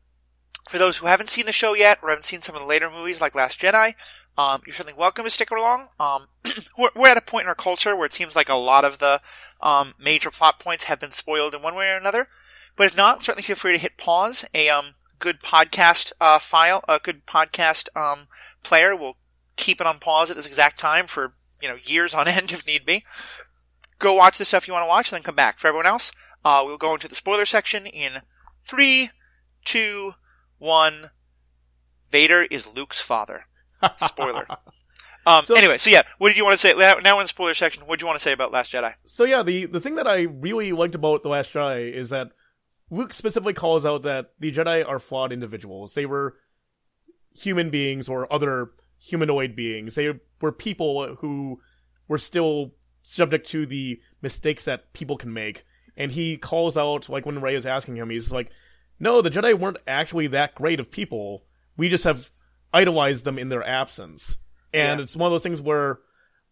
[0.69, 2.91] for those who haven't seen the show yet, or haven't seen some of the later
[2.91, 3.95] movies like Last Jedi,
[4.39, 5.89] um, you're certainly welcome to stick along.
[5.99, 6.27] Um,
[6.79, 9.01] we're, we're at a point in our culture where it seems like a lot of
[9.01, 9.21] the
[9.61, 12.29] um, major plot points have been spoiled in one way or another.
[12.77, 14.45] But if not, certainly feel free to hit pause.
[14.55, 18.29] A um, good podcast uh, file, a good podcast um,
[18.63, 19.17] player will
[19.57, 22.65] keep it on pause at this exact time for you know years on end if
[22.65, 23.03] need be.
[23.99, 25.59] Go watch the stuff you want to watch, and then come back.
[25.59, 26.13] For everyone else,
[26.45, 28.23] uh, we'll go into the spoiler section in
[28.63, 29.11] three,
[29.65, 30.13] two,
[30.59, 31.11] one.
[32.09, 33.47] Vader is Luke's father.
[33.97, 34.47] Spoiler.
[35.27, 36.75] Um, So- anyway, so yeah, what did you want to say?
[36.75, 37.83] Now in the spoiler section.
[37.85, 38.95] What do you want to say about Last Jedi?
[39.05, 42.29] So yeah, the the thing that I really liked about the Last Jedi is that
[42.91, 45.95] Luke specifically calls out that the Jedi are flawed individuals.
[45.95, 46.37] They were
[47.35, 49.95] human beings or other humanoid beings.
[49.95, 51.61] They were people who
[52.09, 55.65] were still subject to the mistakes that people can make.
[55.97, 58.51] And he calls out, like when Rey is asking him, he's like,
[58.99, 61.45] "No, the Jedi weren't actually that great of people.
[61.77, 62.31] We just have
[62.73, 64.39] idolized them in their absence."
[64.73, 65.05] And Yeah.
[65.05, 65.99] it's one of those things where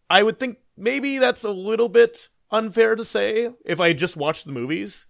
[0.09, 4.45] I would think maybe that's a little bit unfair to say if I just watched
[4.45, 5.07] the movies.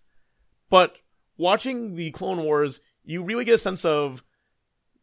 [0.70, 0.98] But
[1.38, 4.24] watching the Clone Wars, you really get a sense of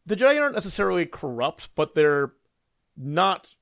[0.05, 2.33] the Jedi aren't necessarily corrupt, but they're
[2.97, 3.55] not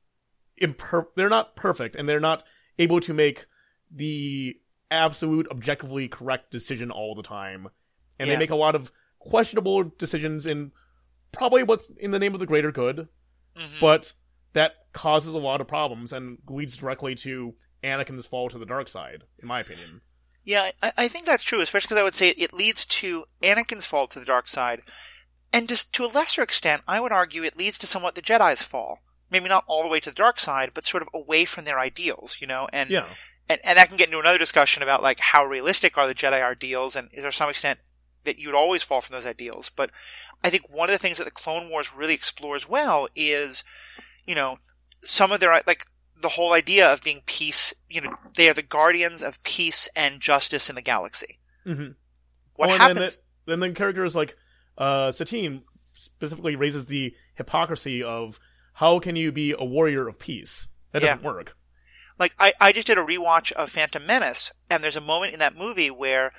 [0.61, 2.42] imper- they're not perfect and they're not
[2.78, 3.46] able to make
[3.90, 4.59] the
[4.90, 7.68] absolute objectively correct decision all the time.
[8.18, 8.35] And Yeah.
[8.35, 10.72] they make a lot of questionable decisions in
[11.32, 13.08] probably what's in the name of the greater good,
[13.56, 13.80] Mhm.
[13.80, 14.12] but
[14.52, 18.88] that causes a lot of problems and leads directly to Anakin's fall to the dark
[18.88, 20.02] side, in my opinion.
[20.44, 23.86] Yeah, I, I think that's true, especially because I would say it leads to Anakin's
[23.86, 24.82] fall to the dark side.
[25.52, 28.62] And just to a lesser extent, I would argue it leads to somewhat the Jedi's
[28.62, 29.00] fall.
[29.30, 31.78] Maybe not all the way to the dark side, but sort of away from their
[31.78, 32.68] ideals, you know?
[32.72, 33.08] And, Yeah.
[33.48, 36.42] and, and that can get into another discussion about like how realistic are the Jedi
[36.42, 37.78] ideals and is there some extent
[38.24, 39.70] that you'd always fall from those ideals.
[39.74, 39.90] But
[40.44, 43.64] I think one of the things that the Clone Wars really explores well is,
[44.26, 44.58] you know,
[45.02, 45.87] some of their, like,
[46.20, 50.20] the whole idea of being peace, you know, they are the guardians of peace and
[50.20, 51.40] justice in the galaxy.
[51.66, 51.92] Mm-hmm.
[52.54, 53.18] What Oh, and happens?
[53.46, 54.37] Then the, then the characters like
[54.78, 55.62] uh, Satine
[55.94, 58.38] specifically raises the hypocrisy of
[58.74, 60.68] how can you be a warrior of peace?
[60.92, 61.56] That doesn't work.
[62.18, 65.38] Like, I, I just did a rewatch of Phantom Menace, and there's a moment in
[65.40, 66.32] that movie where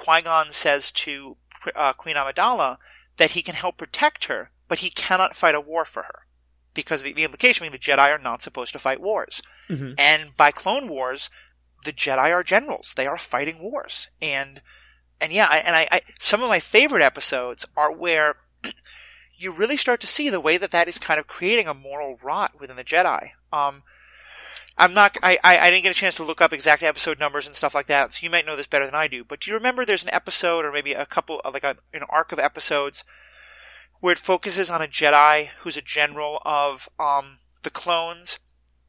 [0.00, 1.36] Qui-Gon says to
[1.76, 2.78] uh, Queen Amidala
[3.18, 6.20] that he can help protect her, but he cannot fight a war for her.
[6.72, 9.42] Because the, the implication being the Jedi are not supposed to fight wars.
[9.68, 9.98] Mhm.
[10.00, 11.28] And by Clone Wars,
[11.84, 12.94] the Jedi are generals.
[12.96, 14.08] They are fighting wars.
[14.22, 14.62] And,
[15.20, 18.36] and yeah, I, and I, I, some of my favorite episodes are where
[19.36, 22.18] you really start to see the way that that is kind of creating a moral
[22.22, 23.30] rot within the Jedi.
[23.52, 23.82] Um,
[24.80, 27.46] I'm not, I, I, I didn't get a chance to look up exact episode numbers
[27.46, 29.22] and stuff like that, so you might know this better than I do.
[29.24, 32.32] But do you remember there's an episode or maybe a couple, like a, an arc
[32.32, 33.04] of episodes
[34.00, 38.38] where it focuses on a Jedi who's a general of, um, the clones,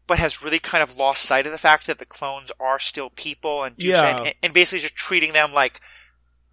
[0.07, 3.09] but has really kind of lost sight of the fact that the clones are still
[3.09, 4.23] people and Yeah.
[4.23, 5.81] and, and basically just treating them like,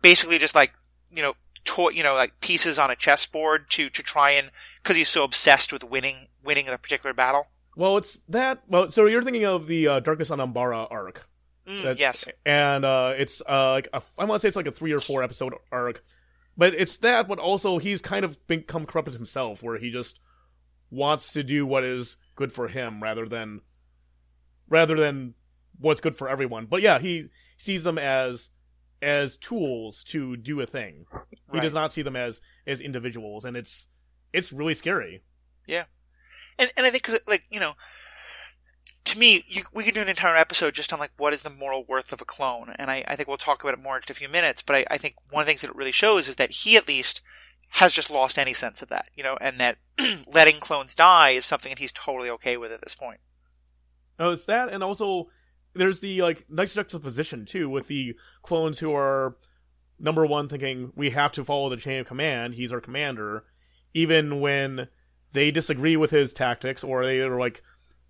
[0.02, 0.72] basically just like,
[1.12, 4.50] you know, toy, you know, like pieces on a chessboard to, to try and,
[4.82, 7.46] cause he's so obsessed with winning, winning a particular battle.
[7.78, 8.64] Well, it's that.
[8.66, 11.24] Well, so you're thinking of the uh, Darkness on Umbara arc.
[11.64, 12.26] Mm, yes.
[12.44, 14.98] and uh, it's uh, like a, I want to say it's like a three or
[14.98, 16.02] four episode arc,
[16.56, 17.28] but it's that.
[17.28, 20.18] But also, he's kind of become corrupted himself, where he just
[20.90, 23.60] wants to do what is good for him rather than
[24.68, 25.34] rather than
[25.78, 26.66] what's good for everyone.
[26.66, 28.50] But yeah, he sees them as
[29.00, 31.06] as tools to do a thing.
[31.52, 33.86] He does not see them as as individuals, and it's
[34.32, 35.22] it's really scary.
[36.58, 37.74] And and I think like you know,
[39.04, 41.50] to me, you, we could do an entire episode just on like what is the
[41.50, 44.02] moral worth of a clone, and I, I think we'll talk about it more in
[44.02, 44.62] just a few minutes.
[44.62, 46.76] But I, I think one of the things that it really shows is that he
[46.76, 47.20] at least
[47.70, 49.78] has just lost any sense of that, you know, and that
[50.32, 53.20] letting clones die is something that he's totally okay with at this point.
[54.18, 55.26] No, it's that, and also
[55.74, 59.36] there's the like nice juxtaposition too with the clones who are
[59.98, 62.54] number one thinking we have to follow the chain of command.
[62.54, 63.44] He's our commander,
[63.94, 64.88] even when
[65.32, 67.62] they disagree with his tactics or they are like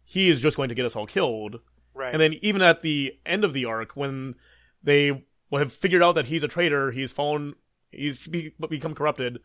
[0.05, 1.61] he is just going to get us all killed.
[1.95, 2.13] Right.
[2.13, 4.37] And then even at the end of the arc, when
[4.83, 7.55] they have figured out that he's a traitor, he's fallen,
[7.91, 9.41] he's be- become corrupted,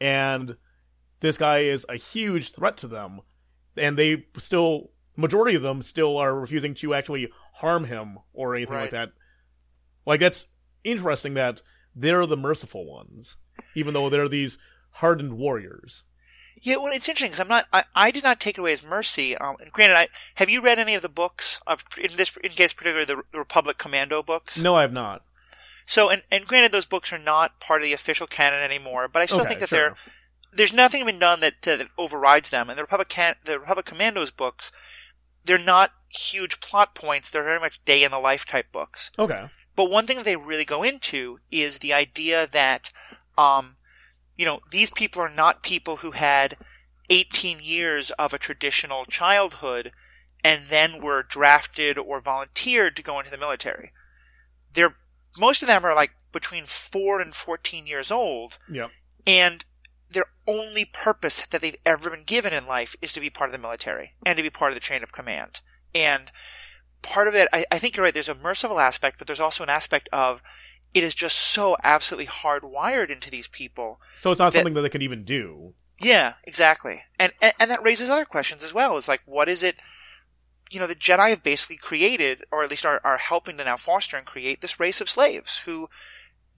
[0.00, 0.56] and
[1.20, 3.20] this guy is a huge threat to them,
[3.76, 8.74] and they still majority of them still are refusing to actually harm him or anything
[8.74, 8.82] Right.
[8.82, 9.08] like that.
[10.06, 10.46] Like that's
[10.84, 11.60] interesting that
[11.94, 13.36] they're the merciful ones,
[13.74, 14.58] even though they're these
[14.92, 16.04] hardened warriors.
[16.62, 17.66] Yeah, well, it's interesting because I'm not.
[17.72, 19.36] I, I did not take it away as mercy.
[19.36, 22.50] Um, and granted, I have you read any of the books of in this in
[22.50, 24.60] case particularly the, the Republic Commando books?
[24.60, 25.22] No, I have not.
[25.86, 29.22] So, and, and granted, those books are not part of the official canon anymore, but
[29.22, 29.94] I still Okay, think that sure.
[30.52, 32.68] there's nothing been done that uh, that overrides them.
[32.68, 34.70] And the Republic can, the Republic Commandos books,
[35.46, 37.30] they're not huge plot points.
[37.30, 39.10] They're very much day in the life type books.
[39.18, 39.46] Okay.
[39.76, 42.92] But one thing they really go into is the idea that,
[43.38, 43.76] um,
[44.38, 46.56] you know, these people are not people who had
[47.10, 49.92] 18 years of a traditional childhood
[50.44, 53.92] and then were drafted or volunteered to go into the military.
[54.72, 54.94] They're,
[55.38, 58.90] most of them are like between 4 and 14 years old Yep.
[59.26, 59.64] and
[60.10, 63.52] their only purpose that they've ever been given in life is to be part of
[63.52, 65.60] the military and to be part of the chain of command.
[65.94, 66.30] And
[67.02, 69.64] part of it, I, I think you're right, there's a merciful aspect, but there's also
[69.64, 70.42] an aspect of
[70.94, 74.00] it is just so absolutely hardwired into these people.
[74.16, 75.74] So it's not That- something that they can even do.
[76.00, 77.02] Yeah, exactly.
[77.18, 78.96] And, and, and that raises other questions as well.
[78.96, 79.76] It's like, what is it,
[80.70, 83.76] you know, the Jedi have basically created, or at least are, are helping to now
[83.76, 85.88] foster and create this race of slaves who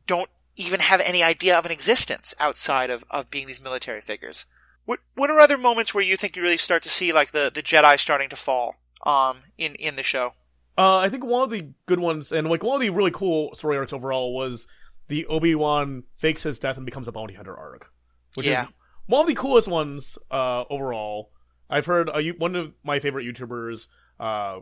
[0.06, 4.44] don't even have any idea of an existence outside of, of being these military figures.
[4.84, 7.50] What what are other moments where you think you really start to see like the,
[7.54, 8.74] the Jedi starting to fall
[9.06, 10.34] um in, in the show?
[10.80, 13.54] Uh, I think one of the good ones, and like one of the really cool
[13.54, 14.66] story arcs overall, was
[15.08, 17.90] the Obi Wan fakes his death and becomes a bounty hunter arc,
[18.34, 18.62] which Yeah.
[18.66, 18.74] is
[19.06, 21.32] one of the coolest ones uh, overall.
[21.68, 23.88] I've heard you- one of my favorite YouTubers,
[24.18, 24.60] uh,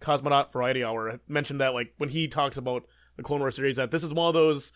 [0.00, 2.82] Cosmonaut Variety Hour, mentioned that like when he talks about
[3.16, 4.72] the Clone Wars series, that this is one of those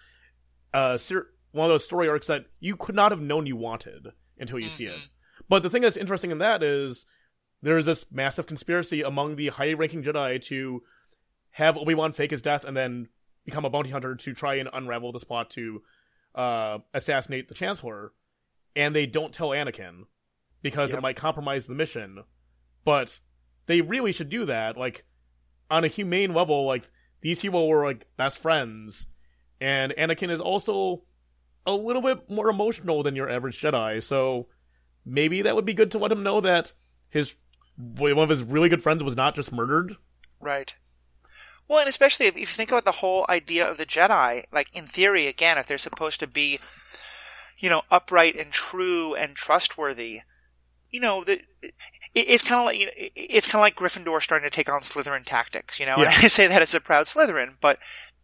[0.73, 4.09] uh, ser- one of those story arcs that you could not have known you wanted
[4.39, 4.97] until you see Mhm.
[4.97, 5.09] it.
[5.49, 7.07] But the thing that's interesting in that is
[7.63, 10.83] there's this massive conspiracy among the high ranking Jedi to
[11.51, 13.09] have Obi Wan fake his death and then
[13.45, 15.83] become a bounty hunter to try and unravel this plot to
[16.35, 18.13] uh, assassinate the Chancellor.
[18.77, 20.05] And they don't tell Anakin
[20.63, 20.99] because Yep.
[20.99, 22.23] it might compromise the mission.
[22.85, 23.19] But
[23.67, 24.77] they really should do that.
[24.77, 25.05] Like,
[25.71, 26.89] on a humane level, like,
[27.21, 29.07] these people were like best friends.
[29.61, 31.03] And Anakin is also
[31.67, 34.03] a little bit more emotional than your average Jedi.
[34.03, 34.47] So
[35.05, 36.73] maybe that would be good to let him know that
[37.11, 37.37] his
[37.79, 39.97] one of his really good friends was not just murdered.
[40.41, 40.75] Right.
[41.69, 44.85] Well, and especially if you think about the whole idea of the Jedi, like in
[44.85, 46.59] theory, again, if they're supposed to be,
[47.59, 50.23] you know, upright and true and trustworthy,
[50.91, 51.75] you know, the, it,
[52.15, 54.81] it's kind of like you know, it's kind of like Gryffindor starting to take on
[54.81, 55.97] Slytherin tactics, you know.
[55.97, 57.79] And I say that as a proud Slytherin, but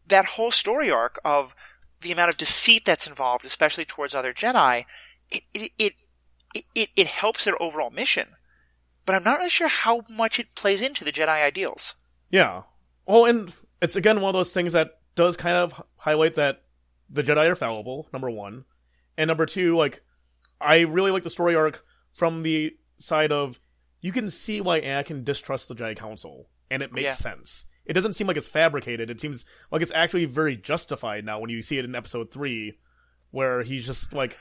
[0.08, 1.54] that whole story arc of
[2.00, 4.84] the amount of deceit that's involved, especially towards other Jedi,
[5.30, 5.72] it it
[6.54, 8.28] it, it, it helps their overall mission.
[9.06, 11.94] But I'm not really sure how much it plays into the Jedi ideals.
[12.30, 12.62] Yeah.
[13.06, 16.62] Well, and it's again one of those things that does kind of highlight that
[17.10, 18.08] the Jedi are fallible.
[18.12, 18.64] Number one,
[19.18, 20.02] and number two, like
[20.60, 23.60] I really like the story arc from the side of
[24.00, 27.14] you can see why Anakin distrusts the Jedi Council, and it makes Yeah.
[27.14, 27.66] sense.
[27.84, 29.10] It doesn't seem like it's fabricated.
[29.10, 32.78] It seems like it's actually very justified now when you see it in Episode three,
[33.30, 34.38] where he's just like,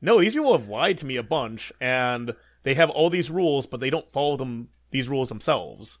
[0.00, 3.66] "No, these people have lied to me a bunch, and they have all these rules,
[3.66, 5.98] but they don't follow them these rules themselves."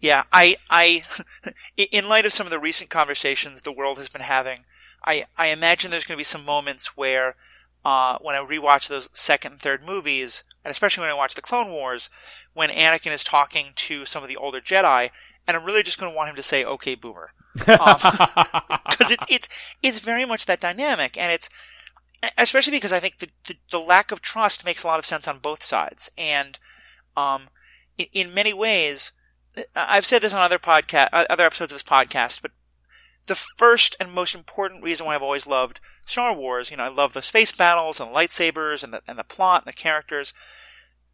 [0.00, 1.02] Yeah, I, I,
[1.76, 4.64] in light of some of the recent conversations the world has been having,
[5.04, 7.36] I, I imagine there's going to be some moments where,
[7.84, 11.42] uh, when I rewatch those second and third movies, and especially when I watch the
[11.42, 12.10] Clone Wars,
[12.54, 15.10] when Anakin is talking to some of the older Jedi,
[15.46, 19.48] and I'm really just going to want him to say, "Okay, Boomer," because it's it's
[19.82, 21.48] it's very much that dynamic, and it's
[22.38, 25.26] especially because I think the, the the lack of trust makes a lot of sense
[25.26, 26.58] on both sides, and
[27.16, 27.48] um,
[27.98, 29.12] in, in many ways,
[29.74, 32.52] I've said this on other podcast, other episodes of this podcast, but
[33.28, 36.88] the first and most important reason why I've always loved Star Wars, you know, I
[36.88, 40.32] love the space battles and the lightsabers and the and the plot and the characters,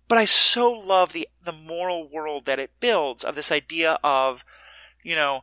[0.08, 4.44] but I so love the the moral world that it builds of this idea of,
[5.02, 5.42] you know,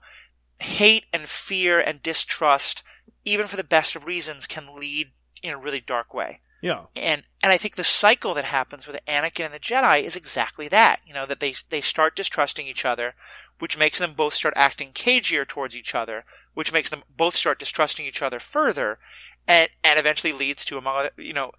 [0.59, 2.83] hate and fear and distrust,
[3.23, 5.11] even for the best of reasons, can lead
[5.47, 6.41] in a really dark way.
[6.61, 6.85] yeah.
[6.95, 10.67] And and I think the cycle that happens with Anakin and the Jedi is exactly
[10.69, 10.99] that.
[11.05, 13.15] You know, that they they start distrusting each other,
[13.59, 17.59] which makes them both start acting cagier towards each other, which makes them both start
[17.59, 18.99] distrusting each other further,
[19.47, 21.51] and and eventually leads to among other, you know,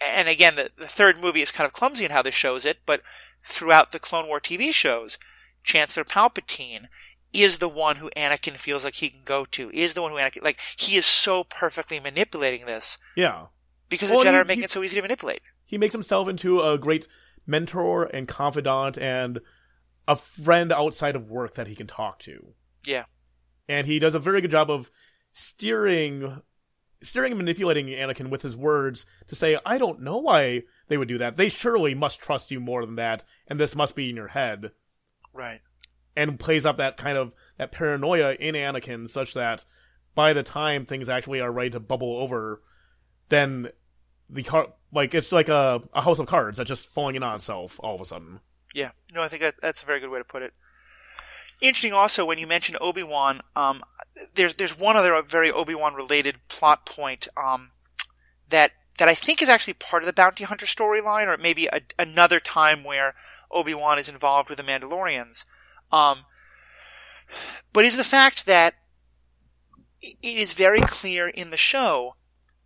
[0.00, 2.78] and again the, the third movie is kind of clumsy in how this shows it,
[2.86, 3.02] but
[3.42, 5.18] throughout the Clone War TV shows,
[5.62, 6.88] Chancellor Palpatine
[7.32, 10.18] is the one who Anakin feels like he can go to, is the one who
[10.18, 13.46] Anakin like he is so perfectly manipulating this Yeah.
[13.88, 15.42] because Well, the Jedi he- are making he- it so easy to manipulate.
[15.64, 17.06] he makes himself into a great
[17.46, 19.40] mentor and confidant and
[20.08, 22.54] a friend outside of work that he can talk to.
[22.84, 23.04] Yeah.
[23.68, 24.90] And he does a very good job of
[25.32, 26.42] steering
[27.02, 31.08] steering and manipulating Anakin with his words to say, I don't know why they would
[31.08, 31.36] do that.
[31.36, 34.72] They surely must trust you more than that, and this must be in your head.
[35.32, 35.62] Right.
[36.16, 39.64] And plays up that kind of that paranoia in Anakin such that
[40.14, 42.62] by the time things actually are ready to bubble over,
[43.28, 43.68] then
[44.28, 47.36] the car like it's like a, a house of cards that's just falling in on
[47.36, 48.40] itself all of a sudden.
[48.74, 50.52] Yeah, no, I think that, that's a very good way to put it.
[51.60, 53.82] Interesting, also when you mentioned Obi Wan, um,
[54.34, 57.72] there's there's one other very Obi Wan related plot point um,
[58.48, 61.80] that that I think is actually part of the Bounty Hunter storyline, or maybe a,
[61.98, 63.14] another time where
[63.50, 65.44] Obi Wan is involved with the Mandalorians.
[65.92, 66.20] Um,
[67.72, 68.74] but is the fact that
[70.02, 72.14] it is very clear in the show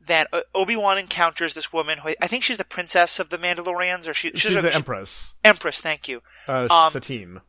[0.06, 4.06] that Obi Wan encounters this woman who I think she's the princess of the Mandalorians,
[4.06, 5.80] or she, She's, she's, a, the Empress, Empress.
[5.80, 6.22] Thank you.
[6.46, 7.40] uh, Um, Satine.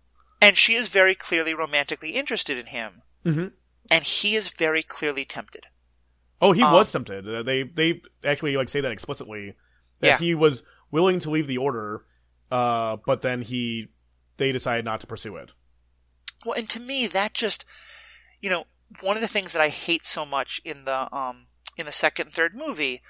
[0.42, 3.02] And she is very clearly romantically interested in him.
[3.26, 3.52] Mhm.
[3.92, 5.68] And he is very clearly tempted.
[6.42, 7.28] Oh, he um, was tempted.
[7.28, 9.56] Uh, They they actually like say that explicitly
[10.00, 10.18] that Yeah.
[10.18, 12.06] he was willing to leave the order,
[12.52, 13.90] uh, but then he
[14.38, 15.54] they decided not to pursue it.
[16.46, 17.66] Well, and to me, that just,
[18.42, 18.66] you know,
[19.02, 22.28] one of the things that I hate so much in the, um, in the second
[22.28, 23.02] and third movie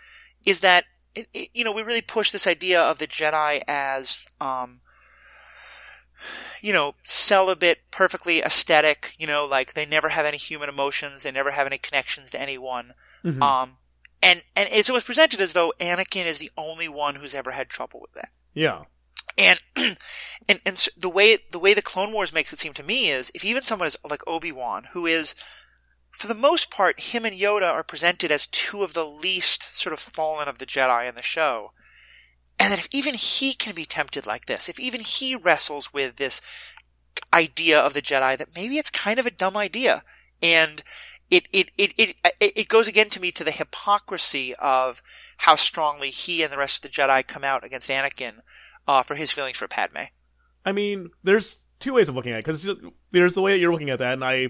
[0.45, 4.31] is that, it, it, you know, we really push this idea of the Jedi as,
[4.41, 4.79] um,
[6.61, 11.31] you know, celibate, perfectly aesthetic, you know, like they never have any human emotions, they
[11.31, 12.93] never have any connections to anyone.
[13.23, 13.41] Mhm.
[13.41, 13.77] Um,
[14.23, 17.69] and, and it's always presented as though Anakin is the only one who's ever had
[17.69, 18.29] trouble with that.
[18.53, 18.83] yeah,
[19.37, 19.59] And
[20.47, 23.31] and and the way the way the Clone Wars makes it seem to me is
[23.33, 25.35] if even someone is like Obi Wan, who is
[26.11, 29.91] for the most part, him and Yoda are presented as two of the least sort
[29.91, 31.71] of fallen of the Jedi in the show.
[32.57, 36.15] And that if even he can be tempted like this, if even he wrestles with
[36.15, 36.39] this
[37.33, 40.03] idea of the Jedi, that maybe it's kind of a dumb idea.
[40.41, 40.81] And
[41.29, 45.01] it, it, it, it it goes again to me to the hypocrisy of
[45.39, 48.35] how strongly he and the rest of the Jedi come out against Anakin
[48.87, 50.05] uh, for his feelings for Padme.
[50.65, 52.69] I mean, there's two ways of looking at it because
[53.11, 54.49] there's the way that you're looking at that, and I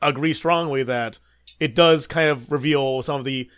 [0.00, 1.18] agree strongly that
[1.58, 3.50] it does kind of reveal some of the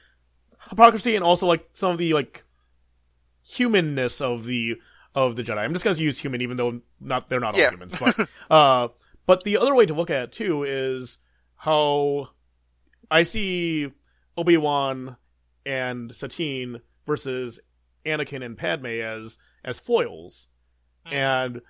[0.68, 2.44] hypocrisy and also like some of the like
[3.42, 4.77] humanness of the
[5.14, 5.59] of the Jedi.
[5.59, 7.96] I'm just going to use human, even though not they're not all humans.
[7.99, 8.88] But uh,
[9.27, 11.18] but the other way to look at it too is
[11.57, 12.29] how
[13.11, 13.92] I see
[14.37, 15.16] Obi Wan
[15.66, 17.61] and Satine versus
[18.04, 20.48] Anakin and Padme as as foils,
[21.06, 21.14] hmm.
[21.14, 21.60] and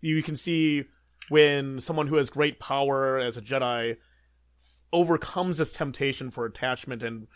[0.00, 0.84] you can see
[1.28, 3.96] when someone who has great power as a Jedi
[4.92, 7.26] overcomes this temptation for attachment and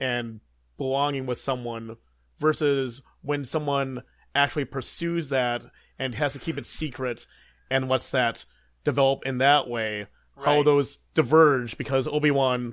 [0.00, 0.40] and
[0.78, 1.96] belonging with someone
[2.38, 4.02] versus when someone
[4.34, 5.66] actually pursues that
[5.98, 7.26] and has to keep it secret
[7.70, 8.44] and lets that
[8.84, 10.06] develop in that way.
[10.42, 12.72] How those diverge because Obi-Wan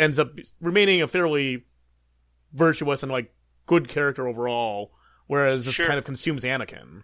[0.00, 1.64] ends up remaining a fairly
[2.52, 3.32] virtuous and like
[3.70, 4.90] good character overall
[5.26, 5.86] whereas this Sure.
[5.86, 7.02] kind of consumes Anakin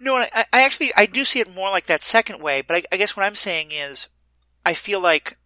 [0.00, 2.62] No, I, I actually I do see it more like that second way.
[2.66, 4.08] But I, I guess what I'm saying is,
[4.70, 5.38] I feel like,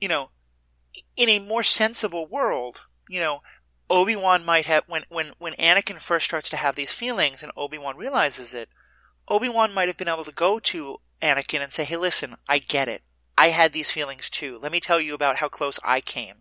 [0.00, 0.30] you know,
[1.16, 3.42] in a more sensible world, you know,
[3.90, 7.52] Obi Wan might have when when when Anakin first starts to have these feelings and
[7.56, 8.68] Obi Wan realizes it,
[9.28, 12.58] Obi Wan might have been able to go to Anakin and say, "Hey, listen, I
[12.58, 13.02] get it.
[13.36, 14.58] I had these feelings too.
[14.62, 16.36] Let me tell you about how close I came,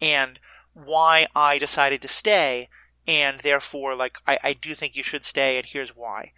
[0.00, 0.40] and
[0.74, 2.68] why I decided to stay."
[3.06, 6.32] And therefore, like, I, I do think you should stay, and here's why.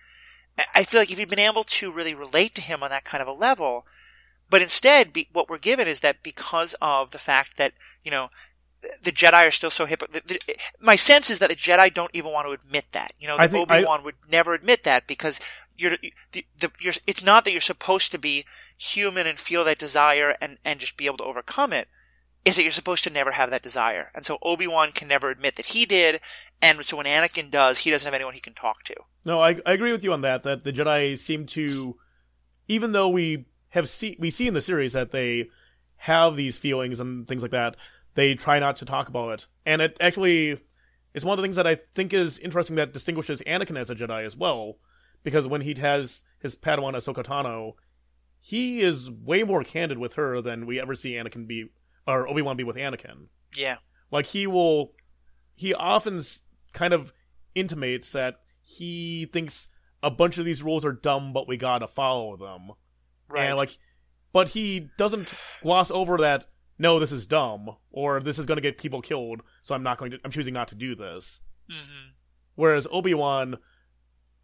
[0.74, 3.20] I feel like if you'd been able to really relate to him on that kind
[3.20, 3.86] of a level,
[4.48, 7.72] but instead, be, what we're given is that because of the fact that
[8.04, 8.30] you know
[9.02, 10.00] the Jedi are still so hip.
[10.10, 13.12] The, the, my sense is that the Jedi don't even want to admit that.
[13.18, 15.40] You know, Obi Wan would never admit that because
[15.76, 15.96] you're
[16.32, 16.94] the, the you're.
[17.06, 18.44] It's not that you're supposed to be
[18.78, 21.88] human and feel that desire and and just be able to overcome it.
[22.46, 25.30] Is that you're supposed to never have that desire, and so Obi Wan can never
[25.30, 26.20] admit that he did,
[26.62, 28.94] and so when Anakin does, he doesn't have anyone he can talk to.
[29.24, 30.44] No, I, I agree with you on that.
[30.44, 31.96] That the Jedi seem to,
[32.68, 35.50] even though we have see we see in the series that they
[35.96, 37.76] have these feelings and things like that,
[38.14, 39.46] they try not to talk about it.
[39.64, 40.60] And it actually
[41.14, 43.96] is one of the things that I think is interesting that distinguishes Anakin as a
[43.96, 44.76] Jedi as well,
[45.24, 47.72] because when he has his Padawan Ahsoka Tano,
[48.40, 51.70] he is way more candid with her than we ever see Anakin be
[52.06, 53.28] or Obi Wan be with Anakin.
[53.56, 53.76] Yeah,
[54.10, 54.92] Like he will,
[55.54, 56.22] he often
[56.72, 57.12] kind of
[57.54, 59.68] intimates that he thinks
[60.02, 62.72] a bunch of these rules are dumb, but we gotta follow them.
[63.28, 63.48] right.
[63.48, 63.78] And like,
[64.32, 65.32] but he doesn't
[65.62, 66.46] gloss over that
[66.78, 69.96] no, this is dumb, or this is going to get people killed, so I'm not
[69.96, 70.18] going to.
[70.22, 71.40] I'm choosing not to do this.
[71.70, 72.08] hmm
[72.54, 73.56] Whereas Obi Wan,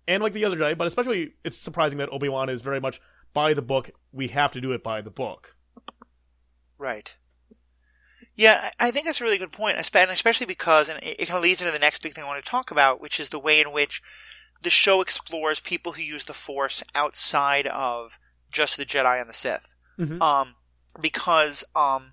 [0.08, 3.00] and like the other Jedi, but especially it's surprising that Obi Wan is very much
[3.34, 3.90] by the book.
[4.12, 5.56] We have to do it by the book.
[6.78, 7.16] Right.
[8.34, 11.60] Yeah, I think that's a really good point, especially because, and it, kind of leads
[11.60, 13.72] into the next big thing I want to talk about, which is the way in
[13.72, 14.02] which
[14.62, 18.18] the show explores people who use the Force outside of
[18.50, 19.74] just the Jedi and the Sith.
[19.98, 20.20] Mhm.
[20.22, 20.54] Um,
[21.00, 22.12] because um,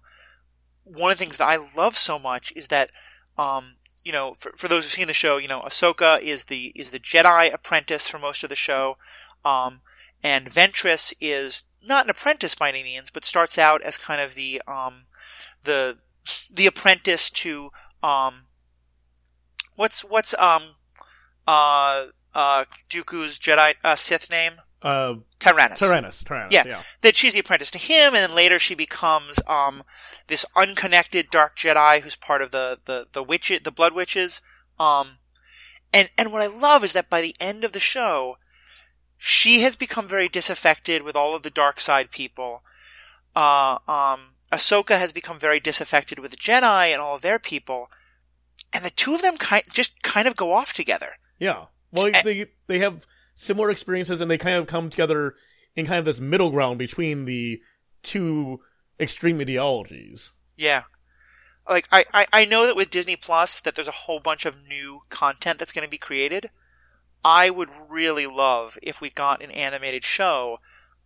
[0.83, 2.91] one of the things that I love so much is that
[3.37, 6.71] um, you know, for, for those who've seen the show, you know, Ahsoka is the
[6.75, 8.97] is the Jedi apprentice for most of the show,
[9.45, 9.81] um,
[10.23, 14.35] and Ventress is not an apprentice by any means, but starts out as kind of
[14.35, 15.05] the um,
[15.63, 15.97] the
[16.53, 17.71] the apprentice to
[18.03, 18.45] um,
[19.75, 20.75] what's what's um
[21.47, 26.63] uh uh Dooku's Jedi uh, Sith name Uh, Tyrannus Tyrannus, Tyrannus, Yeah.
[26.65, 26.81] yeah.
[27.01, 29.83] that she's the apprentice to him, and then later she becomes um,
[30.27, 34.41] this unconnected dark Jedi who's part of the the the witch the Blood Witches.
[34.79, 35.17] Um,
[35.91, 38.37] and and what I love is that by the end of the show,
[39.17, 42.63] she has become very disaffected with all of the dark side people.
[43.35, 47.91] Uh, um, Ahsoka has become very disaffected with the Jedi and all of their people,
[48.73, 51.13] and the two of them kind just kind of go off together.
[51.37, 51.65] Yeah.
[51.91, 55.35] Well, they they have similar experiences, and they kind of come together
[55.75, 57.61] in kind of this middle ground between the
[58.03, 58.59] two
[58.99, 60.33] extreme ideologies.
[60.57, 60.83] Yeah.
[61.67, 64.67] Like I, I, I know that with Disney Plus that there's a whole bunch of
[64.67, 66.49] new content that's going to be created.
[67.23, 70.59] I would really love if we got an animated show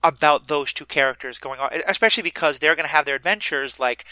[0.03, 4.05] about those two characters going on, especially because they're going to have their adventures like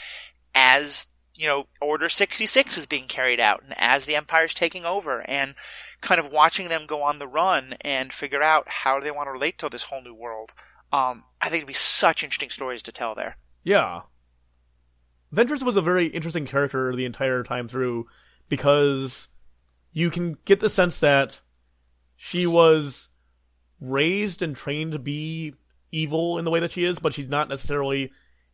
[0.55, 5.21] as you know Order 66 is being carried out and as the Empire's taking over
[5.21, 5.55] and
[6.01, 9.31] kind of watching them go on the run and figure out how they want to
[9.31, 10.51] relate to this whole new world.
[10.91, 13.37] Um, I think it'd be such interesting stories to tell there.
[13.63, 14.01] Yeah.
[15.33, 18.07] Ventress was a very interesting character the entire time through
[18.49, 19.29] because
[19.93, 21.39] you can get the sense that
[22.15, 23.09] she was
[23.79, 25.53] raised and trained to be
[25.91, 28.11] evil in the way that she is, but she's not necessarily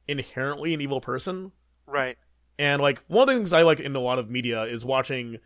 [0.08, 1.52] inherently an evil person.
[1.86, 2.18] Right.
[2.60, 5.38] And like one of the things I like in a lot of media is watching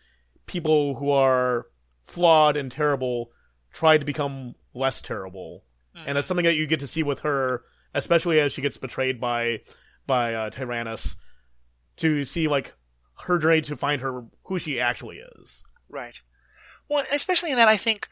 [0.46, 1.68] people who are
[2.04, 3.32] flawed and terrible
[3.72, 5.64] try to become less terrible.
[6.08, 7.64] And that's something that you get to see with her,
[7.94, 9.60] especially as she gets betrayed by
[10.08, 11.18] by uh, Tyrannus,
[11.98, 12.74] to see like
[13.26, 15.64] her journey to find her who she actually is.
[15.90, 16.18] Right.
[16.90, 18.08] Well, especially in that, I think,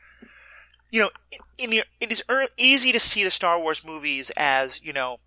[0.92, 1.10] you know,
[1.58, 2.24] in, the, it is
[2.58, 5.20] easy to see the Star Wars movies as, you know,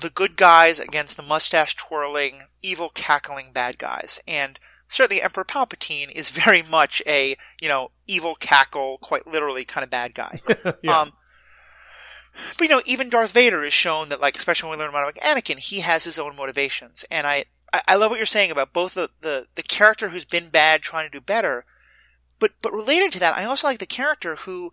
[0.00, 4.20] the good guys against the mustache twirling, evil cackling bad guys.
[4.26, 4.58] And
[4.88, 9.90] certainly Emperor Palpatine is very much a, you know, evil cackle, quite literally kind of
[9.90, 10.40] bad guy.
[10.82, 11.00] yeah.
[11.00, 11.12] Um,
[12.58, 15.06] but you know, even Darth Vader is shown that, like, especially when we learn about
[15.06, 17.04] like, Anakin, he has his own motivations.
[17.10, 20.24] And I, I, I love what you're saying about both the, the, the character who's
[20.24, 21.64] been bad trying to do better,
[22.40, 24.72] but but related to that, I also like the character who,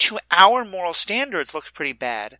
[0.00, 2.38] to our moral standards, looks pretty bad,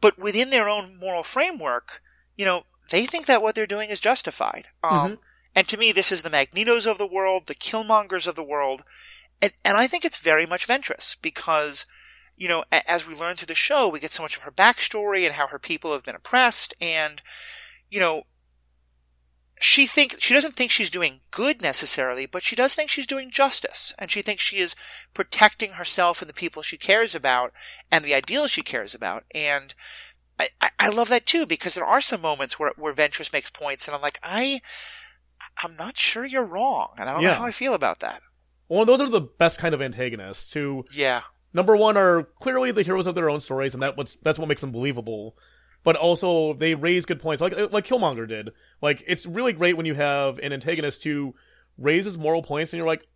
[0.00, 2.00] but within their own moral framework,
[2.36, 4.68] you know, they think that what they're doing is justified.
[4.82, 5.18] Um,
[5.54, 8.82] and to me, this is the Magnetos of the world, the Killmongers of the world,
[9.42, 11.84] and and I think it's very much Ventress because
[12.36, 14.50] you know, a- as we learn through the show, we get so much of her
[14.50, 17.20] backstory and how her people have been oppressed, and
[17.90, 18.22] you know,
[19.62, 23.30] she think she doesn't think she's doing good necessarily, but she does think she's doing
[23.30, 24.74] justice, and she thinks she is
[25.14, 27.52] protecting herself and the people she cares about
[27.92, 29.74] and the ideals she cares about, and.
[30.38, 33.50] I, I- I love that too because there are some moments where where Ventress makes
[33.50, 34.62] points and I'm like I
[35.62, 38.22] I'm not sure you're wrong and I don't know how I feel about that.
[38.66, 41.20] Well, those are the best kind of antagonists who Yeah.
[41.52, 44.48] number one are clearly the heroes of their own stories, and that what's that's what
[44.48, 45.36] makes them believable.
[45.82, 48.50] But also they raise good points, like like Killmonger did.
[48.82, 51.34] Like it's really great when you have an antagonist who
[51.78, 53.06] raises moral points, and you're like,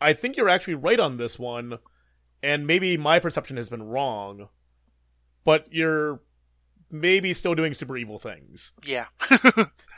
[0.00, 1.78] I think you're actually right on this one,
[2.42, 4.48] and maybe my perception has been wrong,
[5.44, 6.20] but you're
[6.90, 8.72] maybe still doing super evil things.
[8.86, 9.06] Yeah.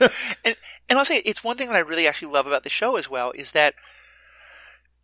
[0.00, 0.56] and
[0.88, 3.08] and I'll say it's one thing that I really actually love about the show as
[3.08, 3.74] well is that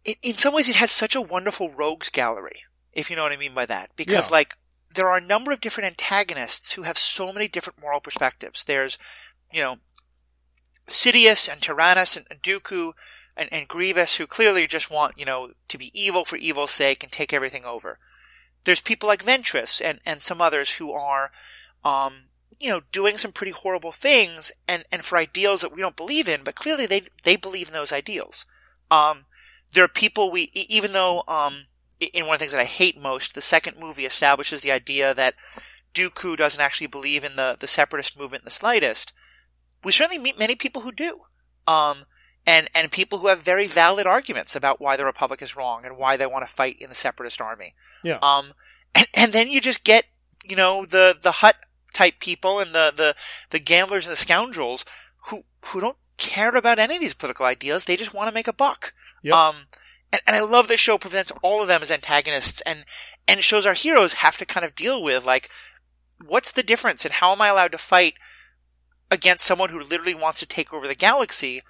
[0.04, 2.62] in, in some ways it has such a wonderful rogues gallery,
[2.92, 3.90] if you know what I mean by that.
[3.94, 4.36] Because Yeah.
[4.36, 4.56] like
[4.95, 8.64] there are a number of different antagonists who have so many different moral perspectives.
[8.64, 8.99] There's,
[9.53, 9.76] you know,
[10.88, 12.93] Sidious and Tyrannus and, Dooku
[13.36, 17.03] and, and Grievous who clearly just want, you know, to be evil for evil's sake
[17.03, 17.99] and take everything over.
[18.64, 21.32] There's people like Ventress and, and some others who are,
[21.84, 22.28] um,
[22.61, 26.28] you know, doing some pretty horrible things and, and for ideals that we don't believe
[26.28, 28.47] in, but clearly they, they believe in those ideals.
[28.90, 29.26] Um,
[29.72, 31.66] there are people we, even though, um,
[32.01, 35.14] in one of the things that I hate most, the second movie establishes the idea
[35.14, 35.34] that
[35.95, 39.12] Dooku doesn't actually believe in the, the separatist movement in the slightest.
[39.84, 41.20] We certainly meet many people who do.
[41.66, 42.05] Um,
[42.47, 45.97] and, and people who have very valid arguments about why the Republic is wrong and
[45.97, 47.74] why they want to fight in the separatist army.
[48.03, 48.18] Yeah.
[48.20, 48.53] Um,
[48.95, 50.07] and, and then you just get,
[50.49, 51.57] you know, the, the Hutt
[51.95, 53.14] type people and the, the,
[53.51, 54.84] the gamblers and the scoundrels
[55.28, 57.84] who, who don't care about any of these political ideas.
[57.84, 58.93] They just want to make a buck.
[59.22, 59.34] Yep.
[59.34, 59.55] Um,
[60.12, 62.84] and, and I love this show presents all of them as antagonists and,
[63.26, 65.48] and shows our heroes have to kind of deal with like,
[66.24, 68.14] what's the difference and how am I allowed to fight
[69.10, 71.60] against someone who literally wants to take over the galaxy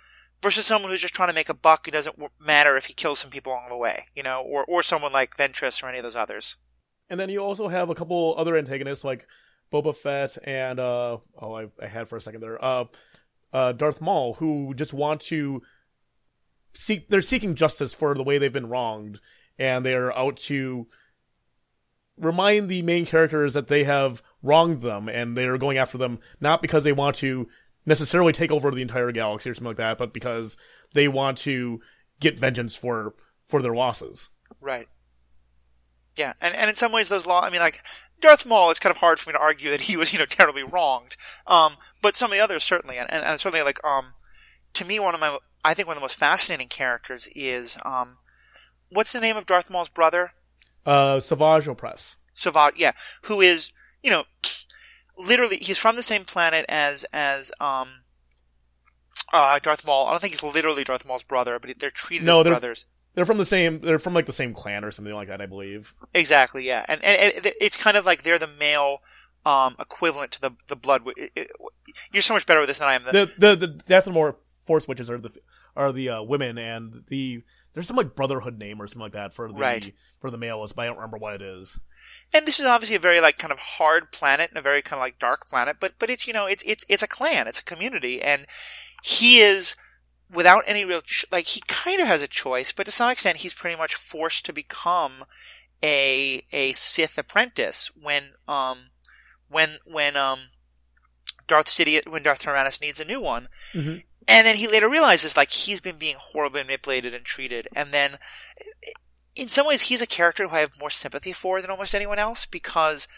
[0.42, 1.86] versus someone who's just trying to make a buck.
[1.86, 4.82] It doesn't matter if he kills some people along the way, you know, or, or
[4.82, 6.56] someone like Ventress or any of those others.
[7.08, 9.26] And then you also have a couple other antagonists like
[9.72, 12.84] Boba Fett and uh oh I, I had for a second there uh
[13.52, 15.62] uh Darth Maul who just want to
[16.74, 19.20] seek they're seeking justice for the way they've been wronged
[19.58, 20.86] and they're out to
[22.16, 26.62] remind the main characters that they have wronged them and they're going after them not
[26.62, 27.48] because they want to
[27.86, 30.56] necessarily take over the entire galaxy or something like that, but because
[30.94, 31.80] they want to
[32.20, 33.14] get vengeance for
[33.44, 34.30] for their losses.
[34.60, 34.88] Right.
[36.16, 37.82] Yeah, and and in some ways those law I mean like
[38.20, 40.26] Darth Maul, it's kind of hard for me to argue that he was, you know,
[40.26, 41.16] terribly wronged.
[41.46, 44.14] Um, but some of the others certainly, and, and certainly like, um,
[44.74, 48.18] to me, one of my, I think one of the most fascinating characters is, um,
[48.90, 50.32] what's the name of Darth Maul's brother?
[50.84, 52.16] Uh, Savage Opress.
[52.34, 52.92] Savage, yeah,
[53.22, 53.70] who is,
[54.02, 54.24] you know,
[55.18, 58.02] literally, he's from the same planet as, as, um,
[59.32, 60.06] uh, Darth Maul.
[60.08, 62.86] I don't think he's literally Darth Maul's brother, but they're treated No, as they're- brothers.
[63.14, 63.80] They're from the same.
[63.82, 65.92] They're from like the same clan or something like that, I believe.
[66.14, 69.02] Exactly, yeah, and, and, and it's kind of like they're the male
[69.44, 71.02] um, equivalent to the the blood.
[71.18, 71.50] it- it-
[72.10, 73.02] you're so much better with this than I am.
[73.04, 75.28] The the the Dathomir Force Witches are the
[75.76, 77.42] are the uh, women, and the
[77.72, 79.92] there's some like Brotherhood name or something like that for the Right.
[80.20, 81.78] for the males, but I don't remember what it is.
[82.34, 84.98] and this is obviously a very like kind of hard planet and a very kind
[84.98, 87.60] of like dark planet, but but it's you know it's it's it's a clan, it's
[87.60, 88.46] a community, and
[89.02, 89.74] he is
[90.30, 93.38] without any real ch- like he kind of has a choice, but to some extent
[93.38, 95.24] he's pretty much forced to become
[95.82, 98.90] a a Sith apprentice when um
[99.48, 100.48] when when um
[101.46, 103.48] Darth Sidious when Darth Tyrannus needs a new one.
[103.74, 104.04] Mhm.
[104.28, 108.18] And then he later realizes like he's been being horribly manipulated and treated and then
[109.34, 112.18] in some ways he's a character who I have more sympathy for than almost anyone
[112.18, 113.08] else because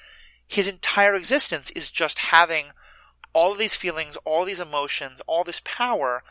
[0.46, 2.66] his entire existence is just having
[3.32, 6.22] all of these feelings, all these emotions, all this power,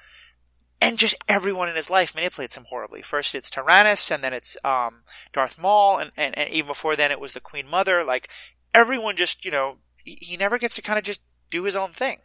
[0.80, 3.02] and just everyone in his life manipulates him horribly.
[3.02, 7.12] First it's Tyrannus, and then it's um, Darth Maul, and, and, and even before then
[7.12, 8.04] it was the Queen Mother.
[8.04, 8.30] Like
[8.74, 11.90] everyone just, you know, he, he never gets to kind of just do his own
[11.90, 12.18] thing.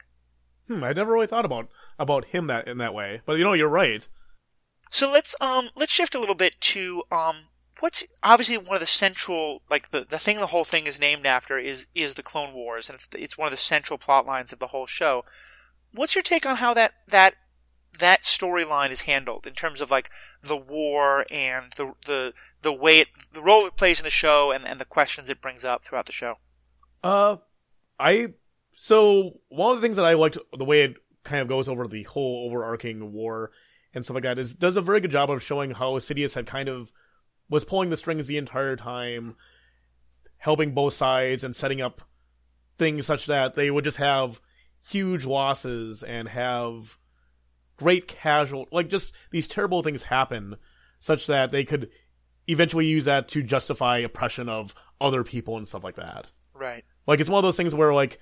[0.69, 3.23] Hmm, I never really thought about about him that in that way.
[3.27, 4.07] But you know, you're right.
[4.91, 7.49] So let's um let's shift a little bit to um
[7.81, 11.27] what's obviously one of the central like the the thing the whole thing is named
[11.27, 14.53] after is is the Clone Wars and it's it's one of the central plot lines
[14.53, 15.25] of the whole show.
[15.93, 17.35] What's your take on how that that
[17.99, 20.11] that storyline is handled in terms of like
[20.43, 24.51] the war and the the the way it the role it plays in the show
[24.51, 26.37] and and the questions it brings up throughout the show?
[27.03, 27.37] Uh,
[27.99, 28.35] I
[28.81, 31.89] so one of the things that I liked the way it kind of goes over
[31.89, 33.51] the whole overarching war
[33.93, 36.47] and stuff like that is does a very good job of showing how Sidious had
[36.47, 36.93] kind of
[37.51, 39.35] was pulling the strings the entire time,
[40.37, 42.03] helping both sides and setting up
[42.79, 44.41] things such that they would just have
[44.89, 46.99] huge losses and have
[47.77, 50.55] great casual like just these terrible things happen
[51.01, 51.91] such that they could
[52.47, 56.31] eventually use that to justify oppression of other people and stuff like that.
[56.55, 56.85] Right.
[57.09, 58.19] Like it's one of those things where like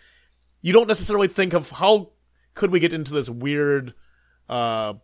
[0.67, 2.11] you don't necessarily think of how
[2.55, 3.95] could we get into this weird
[4.49, 4.95] uh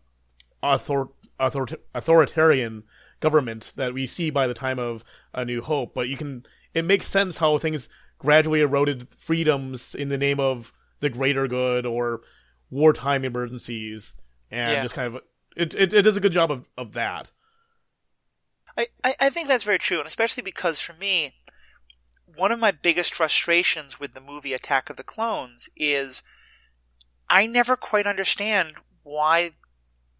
[0.60, 1.06] author,
[1.38, 2.82] author authoritarian
[3.20, 5.04] government that we see by the time of
[5.34, 6.44] A New Hope, but you can
[6.74, 7.88] it makes sense how things
[8.18, 12.22] gradually eroded freedoms in the name of the greater good or
[12.70, 14.14] wartime emergencies
[14.50, 14.82] and Yeah.
[14.82, 15.22] just kind of
[15.56, 17.30] it, it it does a good job of, of that.
[18.76, 21.34] I, I, I think that's very true, and especially because for me,
[22.36, 26.22] one of my biggest frustrations with the movie Attack of the Clones is
[27.28, 29.52] I never quite understand why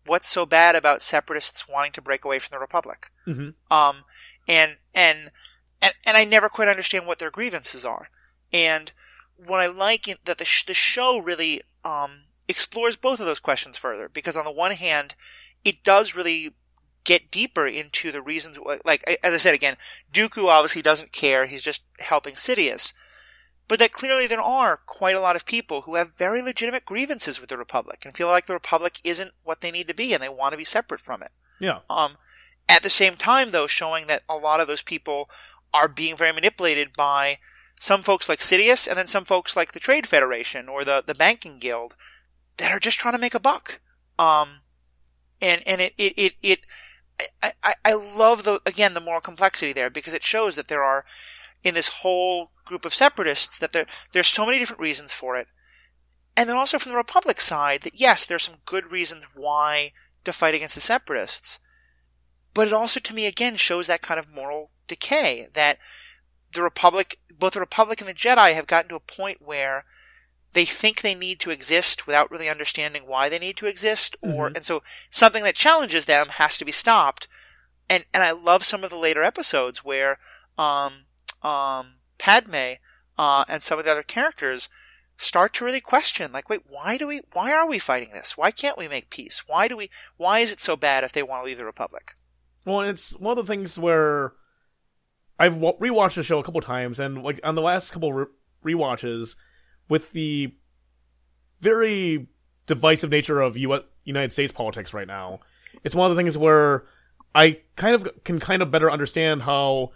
[0.05, 3.11] what's so bad about separatists wanting to break away from the Republic.
[3.25, 4.05] hmm Um,
[4.49, 5.31] and, and,
[5.81, 8.09] and, and I never quite understand what their grievances are.
[8.53, 8.93] And
[9.37, 13.39] what I like in, that the, sh- the show really, um, explores both of those
[13.39, 15.15] questions further, because on the one hand,
[15.65, 16.55] it does really
[17.05, 19.77] get deeper into the reasons, like, as I said again,
[20.13, 22.93] Dooku obviously doesn't care, he's just helping Sidious.
[23.69, 27.41] But that clearly there are quite a lot of people who have very legitimate grievances
[27.41, 30.23] with the Republic and feel like the Republic isn't what they need to be and
[30.23, 31.31] they want to be separate from it.
[31.59, 31.79] Yeah.
[31.89, 32.17] Um,
[32.69, 35.31] at the same time, though, showing that a lot of those people
[35.73, 37.39] are being very manipulated by
[37.81, 41.15] some folks like Sidious, and then some folks like the Trade Federation or the the
[41.15, 41.97] Banking Guild
[42.59, 43.81] that are just trying to make a buck.
[44.19, 44.61] Um,
[45.41, 46.67] and and it it it, it
[47.43, 51.05] I, I, love the again the moral complexity there because it shows that there are
[51.63, 55.49] in this whole group of separatists that there there's so many different reasons for it.
[56.37, 59.93] And then also from the Republic side that yes, there's some good reasons why
[60.25, 61.59] to fight against the separatists.
[62.55, 65.79] But it also to me again shows that kind of moral decay that
[66.53, 69.85] the Republic both the Republic and the Jedi have gotten to a point where
[70.55, 74.51] they think they need to exist without really understanding why they need to exist or
[74.51, 74.57] Mhm.
[74.57, 77.29] and so something that challenges them has to be stopped.
[77.89, 80.19] And and I love some of the later episodes where
[80.59, 81.07] um
[81.43, 82.75] um Padme
[83.19, 84.69] uh and some of the other characters
[85.17, 88.37] start to really question like wait why do we why are we fighting this?
[88.37, 89.45] Why can't we make peace?
[89.47, 92.15] Why do we why is it so bad if they want to leave the republic?
[92.65, 94.33] Well, it's one of the things where
[95.39, 98.27] I've rewatched the show a couple times, and like on the last couple re-
[98.65, 99.35] rewatches,
[99.93, 100.55] with the
[101.61, 102.27] very
[102.67, 105.41] divisive nature of U- United States politics right now,
[105.85, 106.85] it's one of the things where
[107.35, 109.91] I kind of can kind of better understand how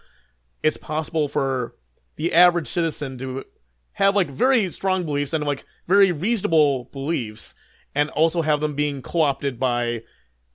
[0.63, 1.75] it's possible for
[2.17, 3.45] the average citizen to
[3.93, 7.55] have like very strong beliefs and like very reasonable beliefs,
[7.95, 10.03] and also have them being co-opted by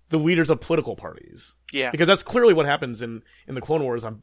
[0.10, 1.56] the leaders of political parties.
[1.74, 1.90] Yeah.
[1.90, 4.22] Because that's clearly what happens in in the Clone Wars on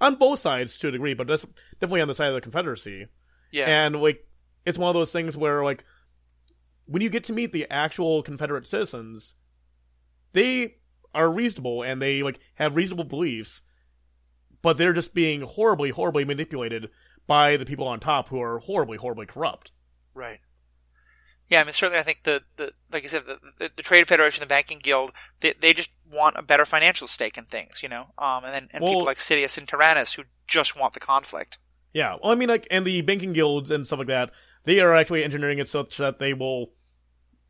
[0.00, 1.44] on both sides to a degree, but that's
[1.80, 3.08] definitely on the side of the Confederacy.
[3.50, 3.66] yeah.
[3.66, 4.24] And like,
[4.64, 5.84] it's one of those things where like,
[6.86, 9.34] when you get to meet the actual Confederate citizens,
[10.32, 10.76] they
[11.14, 13.62] are reasonable and they like have reasonable beliefs,
[14.62, 16.90] but they're just being horribly, horribly manipulated
[17.26, 19.70] by the people on top who are horribly, horribly corrupt.
[20.14, 20.40] Right.
[21.48, 24.08] Yeah, I mean, certainly, I think the, the like you said, the, the, the Trade
[24.08, 27.88] Federation, the Banking Guild, they, they just want a better financial stake in things, you
[27.88, 28.06] know.
[28.16, 31.58] Um, and then and people like Sidious and Tyrannus who just want the conflict.
[31.92, 34.30] Yeah, well, I mean, like, and the banking guilds and stuff like that,
[34.64, 36.72] they are actually engineering it such that they will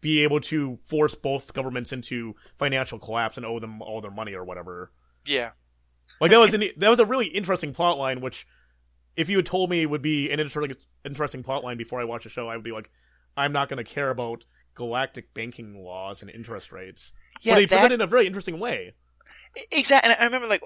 [0.00, 4.34] be able to force both governments into financial collapse and owe them all their money
[4.34, 4.90] or whatever.
[5.26, 5.50] Yeah.
[6.20, 8.20] Like that was an, that was a really interesting plot line.
[8.20, 8.46] Which,
[9.16, 12.24] if you had told me would be an interesting interesting plot line before I watched
[12.24, 12.90] the show, I would be like,
[13.36, 14.44] I'm not going to care about
[14.74, 17.12] galactic banking laws and interest rates.
[17.40, 18.94] Yeah, but they that, presented it in a very interesting way.
[19.70, 20.10] Exactly.
[20.10, 20.62] And I remember, like,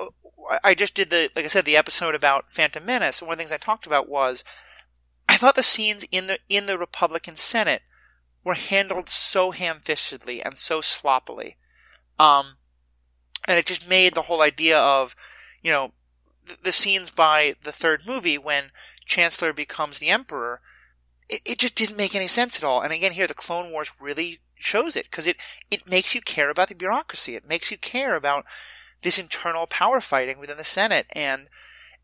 [0.63, 3.21] I just did the, like I said, the episode about Phantom Menace.
[3.21, 4.45] And one of the things I talked about was,
[5.29, 7.83] I thought the scenes in the in the Republican Senate
[8.45, 11.57] were handled so ham-fistedly and so sloppily,
[12.19, 12.57] um,
[13.47, 15.17] and it just made the whole idea of,
[15.63, 15.93] you know,
[16.45, 18.71] the, the scenes by the third movie when
[19.05, 20.61] Chancellor becomes the Emperor.
[21.29, 22.81] It, it just didn't make any sense at all.
[22.81, 25.37] And again, here the Clone Wars really shows it because it
[25.71, 27.35] it makes you care about the bureaucracy.
[27.35, 28.45] It makes you care about
[29.03, 31.49] this internal power fighting within the Senate, and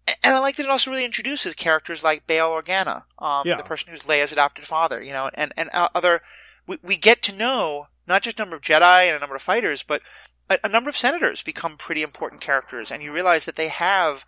[0.07, 3.57] and I like that it also really introduces characters like Bail Organa, um, Yeah.
[3.57, 6.23] the person who's Leia's adopted father, you know, and and uh, other.
[6.67, 9.43] We, we get to know not just a number of Jedi and a number of
[9.43, 10.03] fighters, but
[10.49, 14.25] a, a number of senators become pretty important characters, and you realize that they have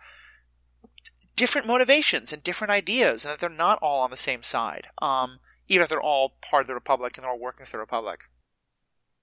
[1.35, 4.87] different motivations and different ideas, and that they're not all on the same side.
[5.01, 7.79] Um, even if they're all part of the Republic and they're all working for the
[7.79, 8.25] Republic.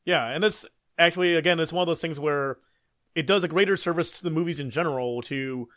[0.05, 0.67] Yeah, and it's
[0.99, 2.59] actually again, it's one of those things where
[3.15, 5.69] it does a greater service to the movies in general to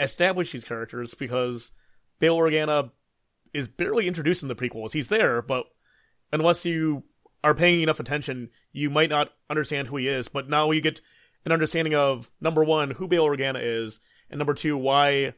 [0.00, 1.72] establish these characters because
[2.18, 2.90] Bail Organa
[3.52, 4.92] is barely introduced in the prequels.
[4.92, 5.66] He's there, but
[6.32, 7.04] unless you
[7.42, 10.28] are paying enough attention, you might not understand who he is.
[10.28, 11.00] But now you get
[11.44, 15.34] an understanding of number one, who Bail Organa is, and number two, why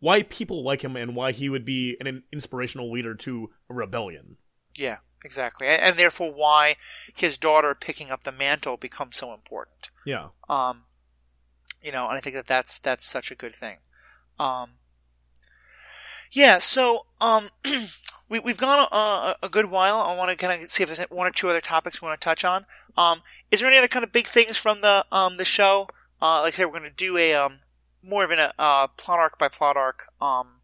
[0.00, 4.36] why people like him and why he would be an inspirational leader to a rebellion.
[4.74, 5.66] Yeah, exactly.
[5.66, 6.76] And, and therefore why
[7.14, 9.90] his daughter picking up the mantle becomes so important.
[10.06, 10.28] Yeah.
[10.48, 10.84] Um,
[11.82, 13.76] you know, and I think that that's, that's such a good thing.
[14.40, 14.70] Um,
[16.32, 17.50] yeah, so, um,
[18.30, 19.96] we, we've gone a, a good while.
[19.96, 22.18] I want to kind of see if there's one or two other topics we want
[22.18, 22.64] to touch on.
[22.96, 23.20] Um,
[23.50, 25.88] is there any other kind of big things from the, um, the show?
[26.22, 27.60] Uh, like I said, we're going to do a, um,
[28.02, 30.60] more of an, uh, plot arc by plot arc, um,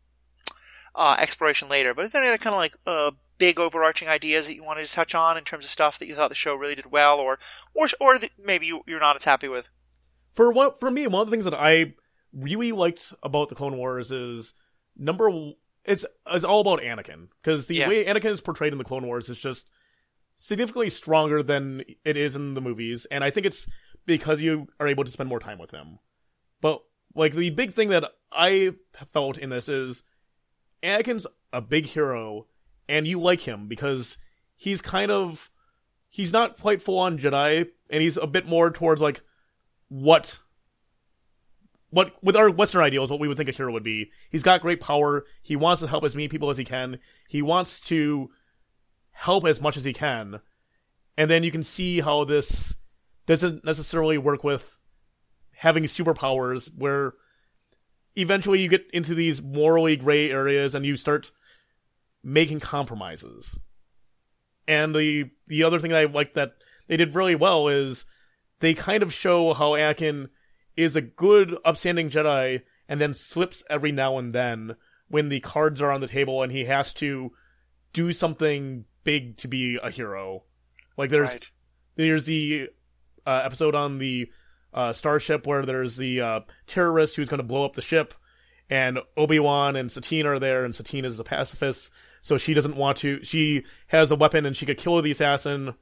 [0.94, 1.92] uh, exploration later.
[1.92, 4.86] But is there any other kind of like, uh, big overarching ideas that you wanted
[4.86, 7.20] to touch on in terms of stuff that you thought the show really did well
[7.20, 7.38] or,
[7.74, 9.68] or, or maybe you, you're not as happy with?
[10.36, 11.94] for what for me, one of the things that I
[12.36, 14.54] really liked about the Clone Wars is
[14.96, 15.30] number
[15.84, 17.88] it's it's all about Anakin because the Yeah.
[17.88, 19.70] way Anakin is portrayed in the Clone Wars is just
[20.36, 23.66] significantly stronger than it is in the movies, and I think it's
[24.04, 25.98] because you are able to spend more time with him.
[26.60, 26.82] But
[27.14, 28.72] like the big thing that I
[29.06, 30.02] felt in this is
[30.82, 32.46] Anakin's a big hero,
[32.88, 34.18] and you like him because
[34.56, 35.50] he's kind of
[36.10, 39.22] he's not quite full on Jedi, and he's a bit more towards like
[39.88, 40.40] what
[41.90, 44.10] what with our Western ideals, what we would think a hero would be.
[44.30, 45.24] He's got great power.
[45.42, 46.98] He wants to help as many people as he can.
[47.28, 48.30] He wants to
[49.12, 50.40] help as much as he can.
[51.16, 52.74] And then you can see how this
[53.26, 54.76] doesn't necessarily work with
[55.52, 57.14] having superpowers where
[58.14, 61.32] eventually you get into these morally gray areas and you start
[62.22, 63.58] making compromises.
[64.68, 66.52] And the the other thing that I like that
[66.88, 68.04] they did really well is
[68.60, 70.28] they kind of show how Anakin
[70.76, 74.76] is a good, upstanding Jedi and then slips every now and then
[75.08, 77.32] when the cards are on the table and he has to
[77.92, 80.44] do something big to be a hero.
[80.96, 81.50] Like there's Right.
[81.96, 82.68] there's the
[83.26, 84.30] uh, episode on the
[84.74, 88.14] uh, starship where there's the uh, terrorist who's going to blow up the ship,
[88.68, 92.76] and Obi Wan and Satine are there, and Satine is the pacifist, so she doesn't
[92.76, 93.22] want to.
[93.22, 95.74] She has a weapon and she could kill the assassin,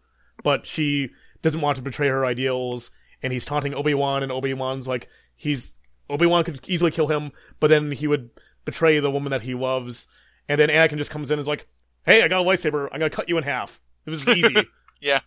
[0.43, 1.11] but she
[1.43, 2.91] doesn't want to betray her ideals.
[3.25, 5.73] And he's taunting Obi Wan, and Obi Wan's like, he's
[6.09, 8.31] Obi Wan could easily kill him, but then he would
[8.65, 10.07] betray the woman that he loves.
[10.49, 11.67] And then Anakin just comes in and is like,
[12.05, 12.89] "Hey, I got a lightsaber.
[12.93, 13.81] I'm gonna cut you in half.
[14.07, 14.55] It was easy."
[15.01, 15.21] Yeah.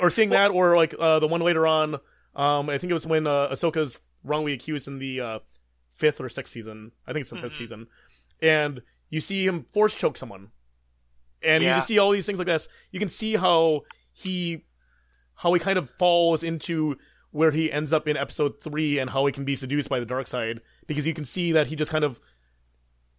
[0.00, 1.96] or seeing that, or like uh, the one later on.
[2.34, 5.38] Um, I think it was when uh, Ahsoka's wrongly accused in the uh,
[5.90, 6.92] fifth or sixth season.
[7.06, 7.58] I think it's the 5th Mhm.
[7.58, 7.86] season,
[8.40, 8.80] and
[9.10, 10.52] you see him force choke someone,
[11.42, 12.68] and you just see all these things like this.
[12.92, 13.82] You can see how
[14.14, 14.64] he,
[15.42, 16.96] how he kind of falls into
[17.32, 20.06] where he ends up in episode three, and how he can be seduced by the
[20.06, 22.20] dark side, because you can see that he just kind of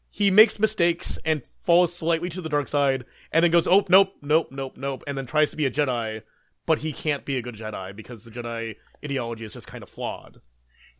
[0.09, 3.03] he makes mistakes and falls slightly to the dark side,
[3.34, 6.21] and then goes, "Oh, nope, nope, nope, nope," and then tries to be a Jedi,
[6.65, 9.89] but he can't be a good Jedi because the Jedi ideology is just kind of
[9.89, 10.39] flawed.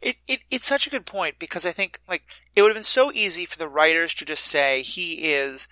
[0.02, 2.84] It, it it's such a good point because I think like it would have been
[2.84, 5.70] so easy for the writers to just say he is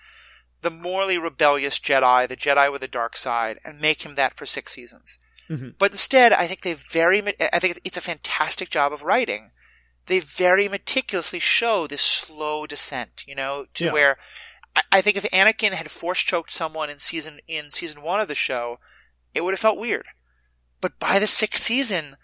[0.62, 4.46] the morally rebellious Jedi, the Jedi with the dark side, and make him that for
[4.46, 5.18] six seasons.
[5.52, 5.74] Mhm.
[5.78, 7.18] But instead, I think they very
[7.52, 9.50] I think it's, a fantastic job of writing.
[10.06, 13.92] They very meticulously show this slow descent, you know, to Yeah.
[13.92, 14.18] where
[14.90, 18.34] I, think if Anakin had force choked someone in season in season one of the
[18.34, 18.80] show,
[19.34, 20.06] it would have felt weird.
[20.80, 22.16] But by the sixth season,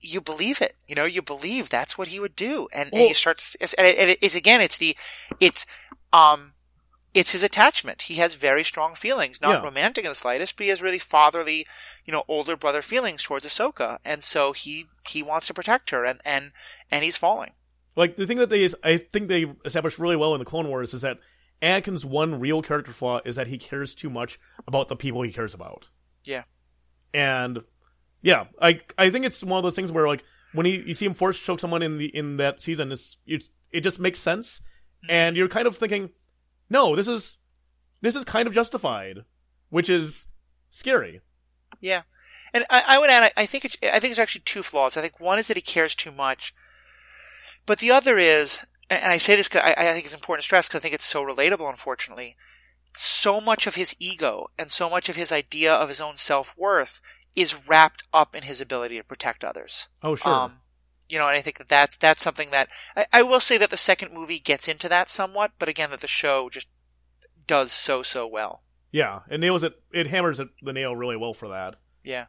[0.00, 0.74] you believe it.
[0.86, 3.58] You know, you believe that's what he would do, and, and Well- you start to.
[3.78, 4.96] And it, and it- it's again, it's the,
[5.40, 5.64] it's,
[6.12, 6.54] um,
[7.14, 8.02] it's his attachment.
[8.02, 9.62] He has very strong feelings, not Yeah.
[9.62, 11.66] romantic in the slightest, but he has really fatherly,
[12.04, 16.04] you know, older brother feelings towards Ahsoka, and so he he wants to protect her,
[16.04, 16.52] and and
[16.90, 17.52] and he's falling.
[17.96, 20.94] Like the thing that they, I think they established really well in the Clone Wars
[20.94, 21.18] is that
[21.60, 24.38] Anakin's one real character flaw is that he cares too much
[24.68, 25.88] about the people he cares about.
[26.24, 26.44] Yeah.
[27.14, 27.60] and
[28.22, 31.06] yeah, I I think it's one of those things where like when he, you see
[31.06, 34.60] him force choke someone in the in that season, it's, it's it just makes sense,
[35.04, 35.10] mm-hmm.
[35.12, 36.10] and you're kind of thinking,
[36.70, 37.38] no, this is
[38.00, 39.18] this is kind of justified,
[39.70, 40.26] which is
[40.70, 41.20] scary.
[41.80, 42.02] Yeah,
[42.54, 44.96] and I, I would add, I, I think it's, I think there's actually two flaws.
[44.96, 46.54] I think one is that he cares too much,
[47.66, 48.60] but the other is,
[48.90, 50.94] and I say this, 'cause I, I think it's important to stress because I think
[50.94, 51.68] it's so relatable.
[51.68, 52.36] Unfortunately,
[52.96, 56.54] so much of his ego and so much of his idea of his own self
[56.56, 57.00] worth
[57.36, 59.88] is wrapped up in his ability to protect others.
[60.02, 60.60] Oh sure, Um,
[61.08, 63.70] you know, and I think that that's that's something that I, I will say that
[63.70, 66.68] the second movie gets into that somewhat, but again, that the show just
[67.46, 68.62] does so so well.
[68.92, 69.72] yeah, it nails it.
[69.92, 71.76] It hammers it, the nail really well for that.
[72.04, 72.26] Yeah.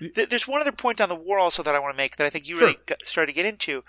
[0.00, 2.26] Th- There's one other point on the war also that I want to make that
[2.26, 2.82] I think you really Sure.
[2.86, 3.82] got, started to get into,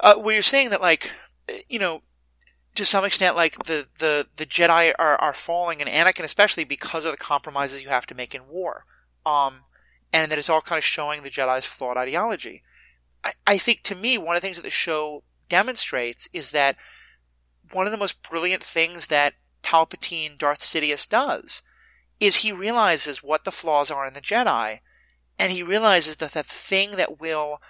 [0.00, 1.10] uh, where you're saying that like,
[1.48, 2.02] uh, you know,
[2.76, 7.04] to some extent, like the, the, the Jedi are, are falling, and Anakin especially because
[7.04, 8.84] of the compromises you have to make in war.
[9.26, 9.62] Um,
[10.12, 12.62] and that it's all kind of showing the Jedi's flawed ideology.
[13.24, 16.76] I, I think to me, one of the things that the show demonstrates is that
[17.72, 21.62] one of the most brilliant things that Palpatine Darth Sidious does
[22.18, 24.80] is he realizes what the flaws are in the Jedi,
[25.38, 27.60] and he realizes that the thing that will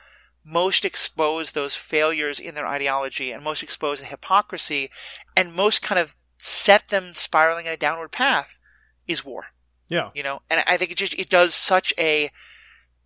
[0.44, 4.88] most expose those failures in their ideology and most expose the hypocrisy
[5.36, 8.58] and most kind of set them spiraling in a downward path
[9.06, 9.46] is war.
[9.88, 12.30] Yeah, you know and i think it just it does such a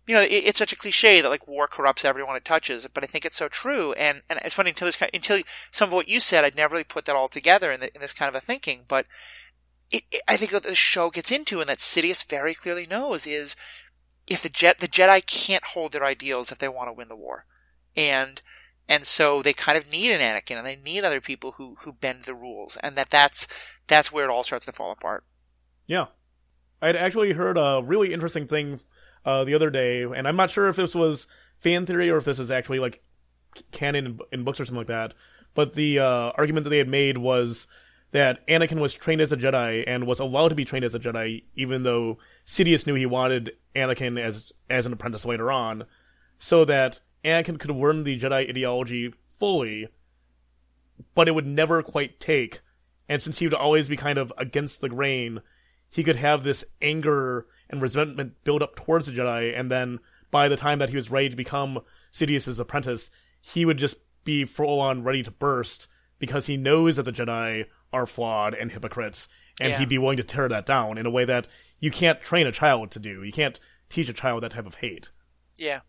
[0.07, 3.03] you know it, it's such a cliche that like war corrupts everyone it touches but
[3.03, 5.41] i think it's so true and and it's funny until this kind until
[5.71, 8.01] some of what you said i'd never really put that all together in, the, in
[8.01, 9.05] this kind of a thinking but
[9.91, 13.25] it, it, i think that the show gets into and that sidious very clearly knows
[13.27, 13.55] is
[14.27, 14.49] if the
[14.79, 17.45] the jedi can't hold their ideals if they want to win the war
[17.95, 18.41] and
[18.87, 21.93] and so they kind of need an Anakin and they need other people who who
[21.93, 23.47] bend the rules and that that's
[23.87, 25.23] that's where it all starts to fall apart
[25.87, 26.07] Yeah.
[26.81, 28.79] I'd actually heard a really interesting thing
[29.25, 32.25] uh, the other day, and I'm not sure if this was fan theory or if
[32.25, 33.01] this is actually like
[33.71, 35.13] canon in, books or something like that.
[35.53, 37.67] But the uh, argument that they had made was
[38.11, 40.99] that Anakin was trained as a Jedi and was allowed to be trained as a
[40.99, 45.85] Jedi, even though Sidious knew he wanted Anakin as as an apprentice later on,
[46.39, 49.87] so that Anakin could learn the Jedi ideology fully,
[51.13, 52.61] but it would never quite take.
[53.07, 55.41] And since he would always be kind of against the grain,
[55.89, 59.99] he could have this anger and resentment build up towards the Jedi, and then
[60.31, 61.79] by the time that he was ready to become
[62.11, 63.09] Sidious's apprentice,
[63.41, 65.87] he would just be full on ready to burst
[66.19, 69.27] because he knows that the Jedi are flawed and hypocrites,
[69.61, 69.79] and Yeah.
[69.79, 71.47] he'd be willing to tear that down in a way that
[71.79, 73.23] you can't train a child to do.
[73.23, 73.59] You can't
[73.89, 75.11] teach a child that type of hate.
[75.57, 75.81] Yeah.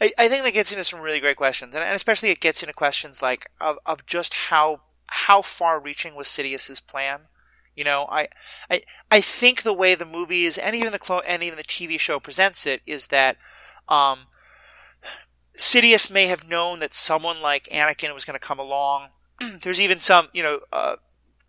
[0.00, 2.62] I, I think that gets into some really great questions, and, and especially it gets
[2.62, 7.22] into questions like of, of just how how far reaching was Sidious's plan.
[7.76, 8.28] You know, I,
[8.70, 11.98] I I think the way the movies and even the clo- and even the TV
[11.98, 13.36] show presents it is that
[13.88, 14.26] um,
[15.56, 19.08] Sidious may have known that someone like Anakin was going to come along.
[19.62, 20.96] There's even some, you know, uh,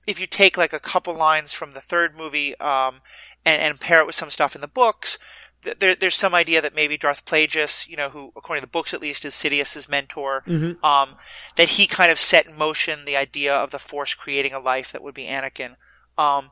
[0.06, 3.02] if you take like a couple lines from the third movie um,
[3.46, 5.18] and, and pair it with some stuff in the books,
[5.64, 8.72] th- there, there's some idea that maybe Darth Plagueis, you know, who according to the
[8.72, 10.44] books at least is Sidious's mentor,
[10.84, 11.16] um,
[11.56, 14.92] that he kind of set in motion the idea of the Force creating a life
[14.92, 15.76] that would be Anakin.
[16.18, 16.52] Um,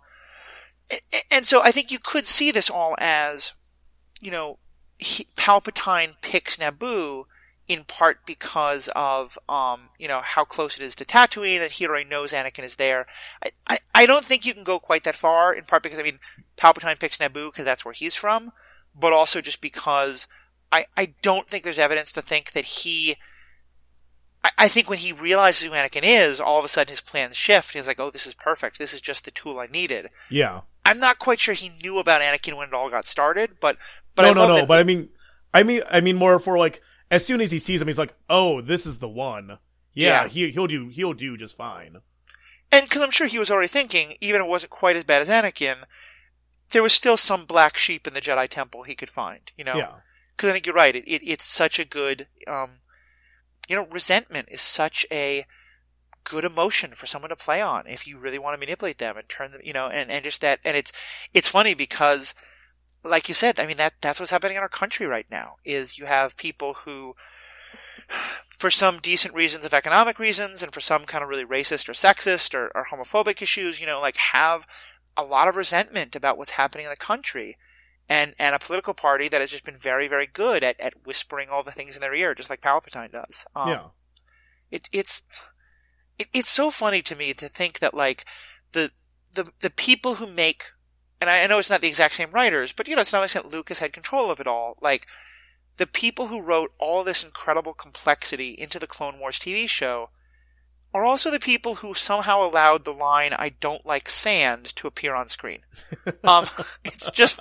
[1.31, 3.53] and so I think you could see this all as,
[4.21, 4.59] you know,
[4.99, 7.25] he, Palpatine picks Naboo
[7.67, 11.87] in part because of, um, you know, how close it is to Tatooine, and he
[11.87, 13.05] already knows Anakin is there.
[13.43, 16.03] I, I, I don't think you can go quite that far, in part because, I
[16.03, 16.19] mean,
[16.57, 18.51] Palpatine picks Naboo because that's where he's from,
[18.93, 20.27] but also just because
[20.71, 23.15] I, I don't think there's evidence to think that he,
[24.57, 27.73] I, think when he realizes who Anakin is, all of a sudden his plans shift.
[27.73, 28.77] He's like, oh, this is perfect.
[28.77, 30.09] This is just the tool I needed.
[30.29, 30.61] Yeah.
[30.85, 33.77] I'm not quite sure he knew about Anakin when it all got started, but,
[34.15, 34.55] but no, I no, no.
[34.55, 35.09] that But I mean,
[35.53, 38.15] I mean, I mean more for like as soon as he sees him, he's like,
[38.29, 39.59] "Oh, this is the one."
[39.93, 40.27] Yeah, Yeah.
[40.27, 41.97] he he'll do he'll do just fine.
[42.71, 45.21] And because I'm sure he was already thinking, even if it wasn't quite as bad
[45.21, 45.83] as Anakin,
[46.71, 49.75] there was still some black sheep in the Jedi Temple he could find, you know?
[49.75, 49.91] Yeah,
[50.35, 50.95] Because I think you're right.
[50.95, 52.79] It, it, it's such a good, um,
[53.67, 55.45] you know, resentment is such a
[56.23, 59.27] good emotion for someone to play on if you really want to manipulate them and
[59.27, 60.91] turn them, you know, and, and just that, and it's,
[61.33, 62.33] it's funny because,
[63.03, 65.97] like you said, I mean, that, that's what's happening in our country right now, is
[65.97, 67.15] you have people who,
[68.49, 71.93] for some decent reasons of economic reasons and for some kind of really racist or
[71.93, 74.65] sexist or, or homophobic issues, you know, like have
[75.17, 77.57] a lot of resentment about what's happening in the country.
[78.09, 81.49] And, and a political party that has just been very, very good at, at whispering
[81.49, 83.45] all the things in their ear, just like Palpatine does.
[83.55, 83.83] Um, yeah,
[84.69, 85.23] it, it's
[86.19, 88.25] it, it's so funny to me to think that like
[88.71, 88.91] the
[89.33, 90.65] the the people who make
[91.21, 93.21] and I, I know it's not the exact same writers, but you know it's not
[93.21, 94.77] like that Lucas had control of it all.
[94.81, 95.07] Like
[95.77, 100.09] the people who wrote all this incredible complexity into the Clone Wars TV show
[100.93, 105.13] are also the people who somehow allowed the line "I don't like sand" to appear
[105.13, 105.61] on screen.
[106.25, 106.45] Um,
[106.85, 107.39] it's just,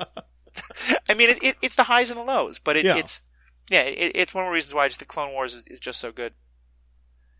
[1.08, 2.96] I mean, it, it, it's the highs and the lows, but it, Yeah.
[2.96, 3.22] it's
[3.70, 6.00] yeah, it, it's one of the reasons why just the Clone Wars is, is just
[6.00, 6.34] so good.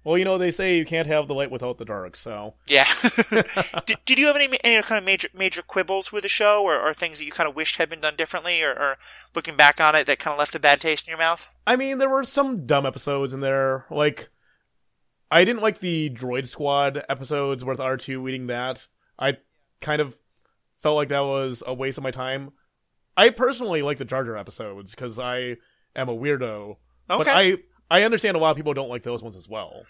[0.05, 2.87] Well, you know they say you can't have the light without the dark, so Yeah.
[3.87, 6.79] did, did you have any any kind of major major quibbles with the show, or,
[6.81, 8.99] or things that you kind of wished had been done differently, or, or
[9.35, 11.49] looking back on it that kind of left a bad taste in your mouth?
[11.67, 13.87] I mean there were some dumb episodes in there.
[13.91, 14.29] Like
[15.31, 18.87] I didn't like the Droid Squad episodes with R two eating that.
[19.19, 19.37] I
[19.81, 20.19] kind of
[20.79, 22.51] felt like that was a waste of my time.
[23.17, 25.57] I personally like the Jar Jar episodes because I
[25.95, 26.77] am a weirdo.
[27.09, 27.59] But I
[27.91, 29.83] I understand a lot of people don't like those ones as well.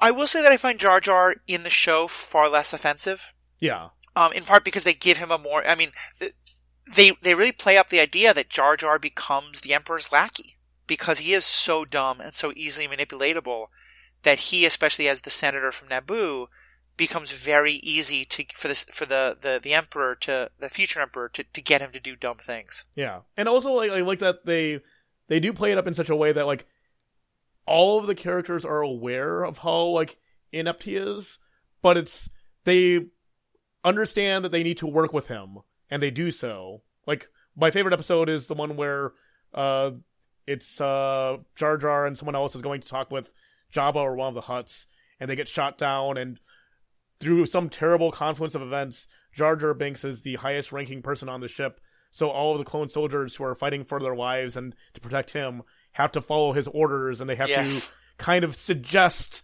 [0.00, 3.32] I will say that I find Jar Jar in the show far less offensive.
[3.60, 3.88] Yeah.
[4.16, 5.66] Um, in part because they give him a more.
[5.66, 5.90] I mean,
[6.94, 10.56] they they really play up the idea that Jar Jar becomes the Emperor's lackey
[10.86, 13.66] because he is so dumb and so easily manipulatable
[14.22, 16.46] that he, especially as the senator from Naboo,
[16.96, 21.28] becomes very easy to for this for the, the, the Emperor to the future Emperor
[21.28, 22.84] to, to get him to do dumb things.
[22.94, 24.80] Yeah, and also like I like that they
[25.28, 26.66] they do play it up in such a way that like
[27.66, 30.18] all of the characters are aware of how like
[30.52, 31.38] inept he is,
[31.82, 32.28] but it's
[32.64, 33.06] they
[33.82, 35.58] understand that they need to work with him,
[35.90, 36.82] and they do so.
[37.06, 39.12] Like my favorite episode is the one where
[39.52, 39.90] uh
[40.46, 43.32] it's uh Jar Jar and someone else is going to talk with
[43.72, 44.86] Jabba or one of the Hutts,
[45.18, 46.38] and they get shot down and
[47.20, 51.40] through some terrible confluence of events, Jar Jar Binks is the highest ranking person on
[51.40, 51.80] the ship.
[52.10, 55.32] So all of the clone soldiers who are fighting for their lives and to protect
[55.32, 55.62] him
[55.92, 57.86] have to follow his orders, and they have Yes.
[57.86, 59.42] to kind of suggest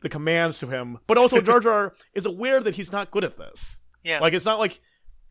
[0.00, 0.98] the commands to him.
[1.06, 3.80] But also, Jar Jar is aware that he's not good at this.
[4.02, 4.20] Yeah.
[4.20, 4.80] Like it's not like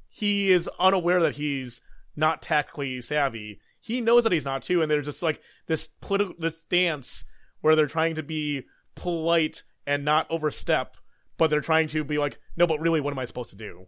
[0.10, 1.82] he is unaware that he's
[2.16, 3.60] not tactically savvy.
[3.82, 7.26] He knows that he's not too, and there's just like this political this dance
[7.62, 8.64] where they're trying to be
[8.96, 10.98] polite and not overstep,
[11.40, 13.88] but they're trying to be like, no, but really, what am I supposed to do?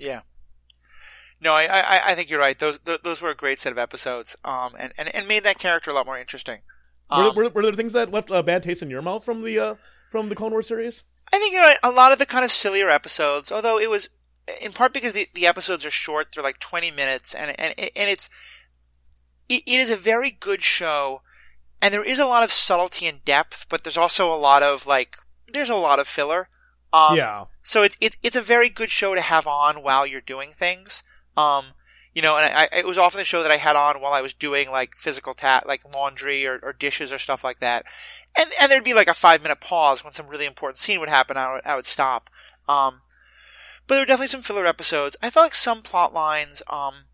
[0.00, 0.22] Yeah.
[1.42, 2.58] No, I, I, I think you're right.
[2.58, 5.90] Those, those were a great set of episodes, um, and, and, and made that character
[5.90, 6.60] a lot more interesting.
[7.10, 9.42] Um, were, were, were there things that left a bad taste in your mouth from
[9.42, 9.74] the uh,
[10.10, 11.04] from the Clone Wars series?
[11.32, 14.08] I think you know a lot of the kind of sillier episodes, although it was
[14.62, 18.10] in part because the, the episodes are short, they're like twenty minutes, and and and
[18.10, 18.30] it's
[19.48, 21.20] it, it is a very good show,
[21.82, 24.86] and there is a lot of subtlety and depth, but there's also a lot of
[24.86, 25.18] like
[25.52, 26.48] there's a lot of filler.
[26.94, 27.44] Um, yeah.
[27.62, 31.02] So it's it's it's a very good show to have on while you're doing things.
[31.36, 31.66] Um,
[32.14, 34.20] you know, and I, it was often the show that I had on while I
[34.22, 37.86] was doing like physical tat, like laundry or, or dishes or stuff like that.
[38.38, 41.08] And and there'd be like a five minute pause when some really important scene would
[41.08, 41.36] happen.
[41.36, 42.30] I would, I would stop.
[42.68, 43.00] Um,
[43.86, 45.16] but there were definitely some filler episodes.
[45.22, 46.62] I felt like some plot lines.
[46.68, 47.06] Um,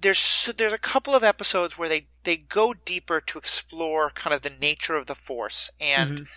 [0.00, 4.42] there's there's a couple of episodes where they they go deeper to explore kind of
[4.42, 6.20] the nature of the force and.
[6.20, 6.28] Mhm.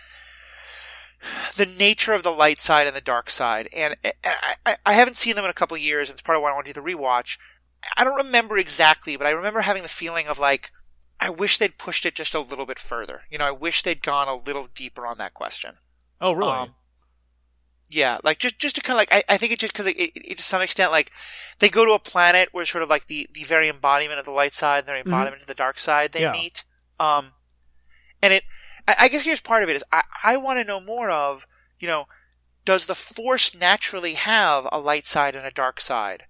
[1.56, 4.12] The nature of the light side and the dark side, and I,
[4.66, 6.08] I, I haven't seen them in a couple of years.
[6.08, 7.38] and It's part of why I want to do the rewatch.
[7.96, 10.70] I don't remember exactly, but I remember having the feeling of like,
[11.20, 13.22] I wish they'd pushed it just a little bit further.
[13.30, 15.76] You know, I wish they'd gone a little deeper on that question.
[16.20, 16.52] Oh, really?
[16.52, 16.74] Um,
[17.90, 19.96] yeah, like just just to kind of like I, I think it just because it,
[19.98, 21.12] it, it to some extent like
[21.58, 24.30] they go to a planet where sort of like the the very embodiment of the
[24.32, 26.34] light side and the very embodiment of the dark side they Mm-hmm.
[26.34, 26.40] Yeah.
[26.42, 26.64] meet.
[26.98, 27.32] Um,
[28.22, 28.44] and it
[28.86, 31.46] I, I guess here's part of it is I I want to know more of
[31.78, 32.06] you know
[32.64, 36.24] does the force naturally have a light side and a dark side,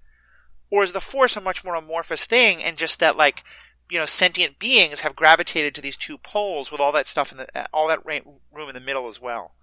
[0.70, 3.44] or is the force a much more amorphous thing and just that like
[3.90, 7.38] you know sentient beings have gravitated to these two poles with all that stuff in
[7.38, 9.54] the all that room in the middle as well.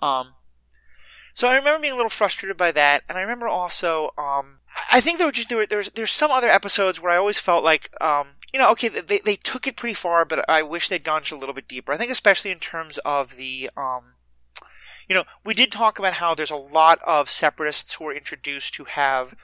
[0.00, 0.34] Um,
[1.36, 5.00] so I remember being a little frustrated by that, and I remember also, um, I
[5.00, 7.62] think there were just there were there's there's some other episodes where I always felt
[7.62, 11.04] like, um, you know, okay, they they took it pretty far, but I wish they'd
[11.04, 11.92] gone just a little bit deeper.
[11.92, 14.14] I think especially in terms of the, um,
[15.06, 18.74] you know, we did talk about how there's a lot of separatists who are introduced
[18.76, 19.34] who have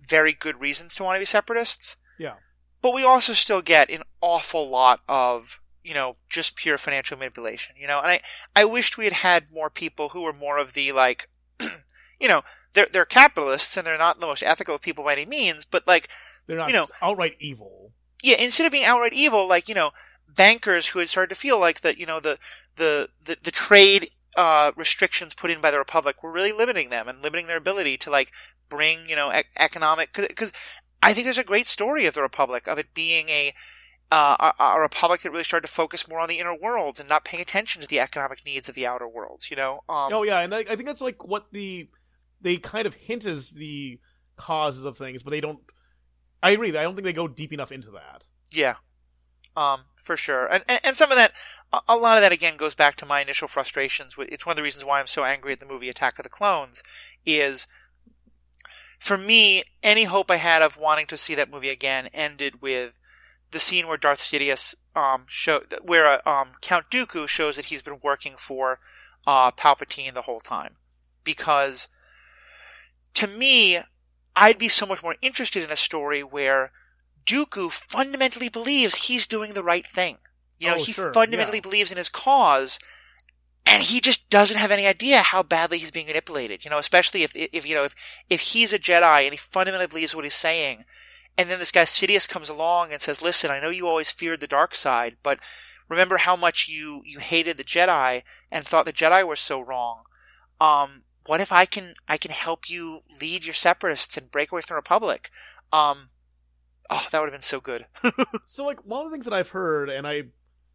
[0.00, 2.34] very good reasons to want to be separatists, yeah.
[2.80, 7.74] but we also still get an awful lot of you know just pure financial manipulation
[7.76, 8.20] you know and i
[8.54, 11.28] i wished we had had more people who were more of the like
[12.20, 12.42] you know
[12.74, 16.06] they're they're capitalists and they're not the most ethical people by any means but like
[16.46, 17.90] They're not you know- outright evil.
[18.22, 19.90] Yeah instead of being outright evil like you know
[20.34, 22.38] bankers who had started to feel like that you know the
[22.76, 27.06] the the, the trade uh, restrictions put in by the republic were really limiting them
[27.06, 28.32] and limiting their ability to like
[28.70, 30.52] bring you know e- economic because
[31.02, 33.52] I think there's a great story of the republic of it being a
[34.12, 37.08] uh, a, a republic that really started to focus more on the inner worlds and
[37.08, 39.50] not paying attention to the economic needs of the outer worlds.
[39.50, 41.88] You know, um, oh yeah, and I, I think that's like what the
[42.42, 43.98] they kind of hint as the
[44.36, 45.60] causes of things, but they don't.
[46.42, 46.76] I agree.
[46.76, 48.24] I don't think they go deep enough into that.
[48.50, 48.74] Yeah.
[49.56, 50.46] Um, for sure.
[50.46, 51.32] And, and, and some of that,
[51.88, 54.56] a, lot of that again goes back to my initial frustrations with, it's one of
[54.56, 56.82] the reasons why I'm so angry at the movie Attack of the Clones
[57.24, 57.66] is,
[58.98, 62.98] for me, any hope I had of wanting to see that movie again ended with
[63.50, 67.82] the scene where Darth Sidious, um, show, where, uh, um, Count Dooku shows that he's
[67.82, 68.80] been working for,
[69.26, 70.76] uh, Palpatine the whole time.
[71.24, 71.88] Because,
[73.14, 73.78] to me,
[74.34, 76.72] I'd be so much more interested in a story where
[77.26, 80.18] Dooku fundamentally believes he's doing the right thing.
[80.58, 81.62] You know, Oh, he sure, fundamentally yeah.
[81.62, 82.78] believes in his cause,
[83.66, 86.64] and he just doesn't have any idea how badly he's being manipulated.
[86.64, 87.94] You know, especially if, if you know, if
[88.30, 90.84] if he's a Jedi and he fundamentally believes what he's saying,
[91.36, 94.40] and then this guy Sidious comes along and says, "Listen, I know you always feared
[94.40, 95.38] the dark side, but
[95.88, 100.04] remember how much you you hated the Jedi and thought the Jedi were so wrong.
[100.60, 104.60] Um, what if I can I can help you lead your separatists and break away
[104.62, 105.30] from the Republic?
[105.72, 106.10] Um,
[106.90, 107.86] oh, that would have been so good.
[108.46, 110.24] So like one of the things that I've heard, and I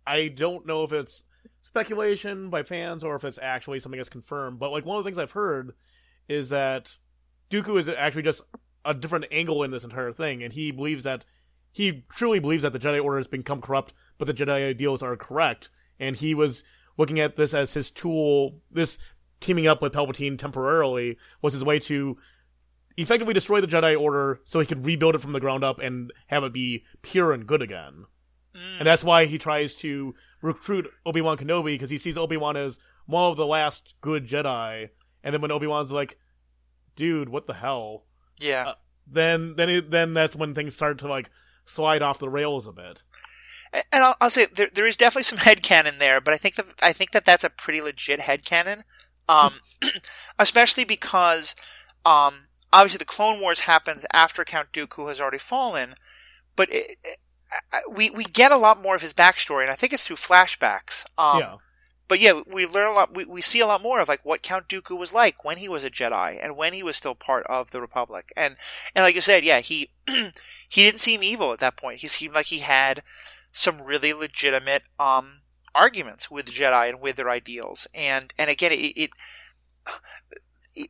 [0.06, 1.26] I don't know if it's
[1.62, 5.08] speculation by fans or if it's actually something that's confirmed, but like one of the
[5.08, 5.74] things I've heard
[6.28, 6.98] is that
[7.52, 8.42] Dooku is actually just
[8.84, 11.26] a different angle in this entire thing, and he believes that
[11.72, 15.16] he truly believes that the Jedi Order has become corrupt, but the Jedi ideals are
[15.16, 15.70] correct,
[16.00, 16.64] and he was
[16.98, 18.62] looking at this as his tool.
[18.72, 18.98] This
[19.40, 22.18] teaming up with Palpatine temporarily was his way to
[22.98, 26.12] effectively destroy the Jedi Order so he could rebuild it from the ground up and
[26.28, 28.06] have it be pure and good again.
[28.56, 28.80] Mm.
[28.80, 32.58] And that's why he tries to recruit Obi Wan Kenobi because he sees Obi Wan
[32.58, 34.90] as one of the last good Jedi.
[35.24, 36.18] And then when Obi Wan's like,
[36.96, 38.06] "Dude, what the hell?"
[38.40, 38.74] yeah.
[39.10, 41.30] Then then it, then that's when things start to like
[41.66, 43.04] slide off the rails a bit.
[43.74, 46.56] and I'll, I'll say there, there is definitely some head headcanon there, but I think
[46.56, 48.84] that I think that that's a pretty legit head headcanon.
[49.30, 49.56] Um,
[50.40, 51.56] especially because,
[52.06, 55.96] um, obviously the Clone Wars happens after Count Dooku has already fallen,
[56.56, 57.20] but it, it,
[57.90, 61.06] we we get a lot more of his backstory, and I think it's through flashbacks.
[61.18, 61.56] Um, yeah,
[62.08, 63.16] But yeah, we learn a lot.
[63.16, 65.70] We, we see a lot more of like what Count Dooku was like when he
[65.70, 68.32] was a Jedi and when he was still part of the Republic.
[68.36, 68.56] And
[68.96, 72.00] and like you said, yeah, he he didn't seem evil at that point.
[72.02, 73.04] He seemed like he had
[73.52, 75.42] some really legitimate um
[75.78, 77.88] arguments with the Jedi and with their ideals.
[77.94, 79.10] And and again, it, it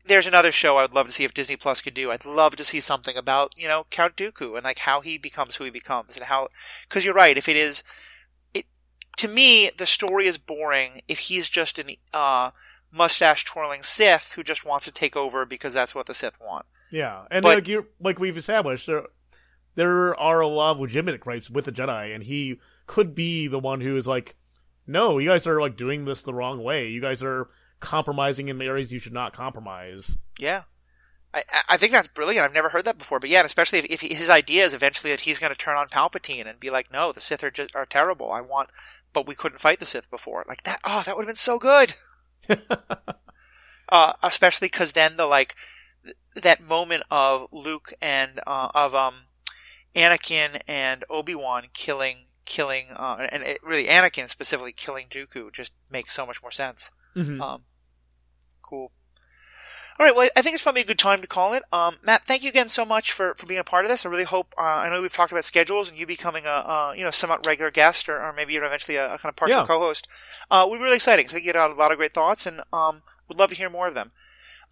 [0.05, 2.11] there's another show I would love to see if Disney Plus could do.
[2.11, 5.55] I'd love to see something about you know Count Dooku and like how he becomes
[5.55, 6.47] who he becomes and how
[6.87, 7.37] because you're right.
[7.37, 7.83] If it is,
[8.53, 8.65] it
[9.17, 12.51] to me the story is boring if he's just an uh,
[12.91, 16.65] mustache twirling Sith who just wants to take over because that's what the Sith want.
[16.89, 19.03] Yeah, and But- like you like we've established, there
[19.75, 23.59] there are a lot of legitimate gripes with the Jedi, and he could be the
[23.59, 24.35] one who is like,
[24.87, 26.87] no, you guys are like doing this the wrong way.
[26.87, 30.17] You guys are compromising in areas you should not compromise.
[30.39, 30.63] Yeah.
[31.33, 32.45] I, I- think that's brilliant.
[32.45, 33.19] I've never heard that before.
[33.19, 35.87] But yeah, especially if, if his idea is eventually that he's going to turn on
[35.89, 38.31] Palpatine and be like, no, the Sith are, just, are terrible.
[38.31, 38.69] I want,
[39.13, 40.45] but we couldn't fight the Sith before.
[40.47, 41.93] Like that, oh, that would have been so good.
[43.89, 45.55] uh, especially because then the like,
[46.35, 49.25] that moment of Luke and, uh, of, um,
[49.95, 56.13] Anakin and Obi-Wan killing, killing, uh, and it, really Anakin specifically killing Dooku just makes
[56.13, 56.89] so much more sense.
[57.15, 57.39] Mhm.
[57.41, 57.63] Um,
[58.63, 58.91] cool.
[59.99, 60.15] All right.
[60.15, 61.63] Well, I think it's probably a good time to call it.
[61.73, 64.05] Um, Matt, thank you again so much for, for being a part of this.
[64.05, 64.53] I really hope.
[64.57, 67.45] Uh, I know we've talked about schedules and you becoming a uh, you know somewhat
[67.47, 69.65] regular guest or, or maybe even eventually a, a kind of partial Yeah.
[69.65, 70.07] co-host.
[70.51, 71.27] Uh, we're really exciting.
[71.27, 73.69] So you get out a lot of great thoughts and um, would love to hear
[73.71, 74.11] more of them.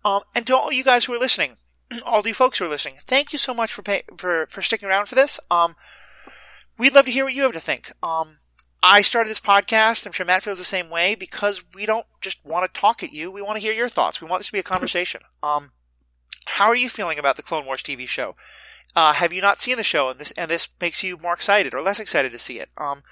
[0.04, 1.58] Um, and to all you guys who are listening,
[2.06, 4.88] all you folks who are listening, thank you so much for pay, for for sticking
[4.88, 5.40] around for this.
[5.50, 5.74] Um,
[6.78, 7.92] we'd love to hear what you have to think.
[8.04, 8.38] Um,
[8.84, 10.06] I started this podcast.
[10.06, 13.14] I'm sure Matt feels the same way because we don't just want to talk at
[13.14, 13.32] you.
[13.32, 14.22] We want to hear your thoughts.
[14.22, 15.22] We want this to be a conversation.
[15.42, 15.72] Um,
[16.46, 18.36] how are you feeling about the Clone Wars TV show?
[18.96, 21.74] Uh, have you not seen the show and this and this makes you more excited
[21.74, 22.70] or less excited to see it?
[22.78, 23.04] Um,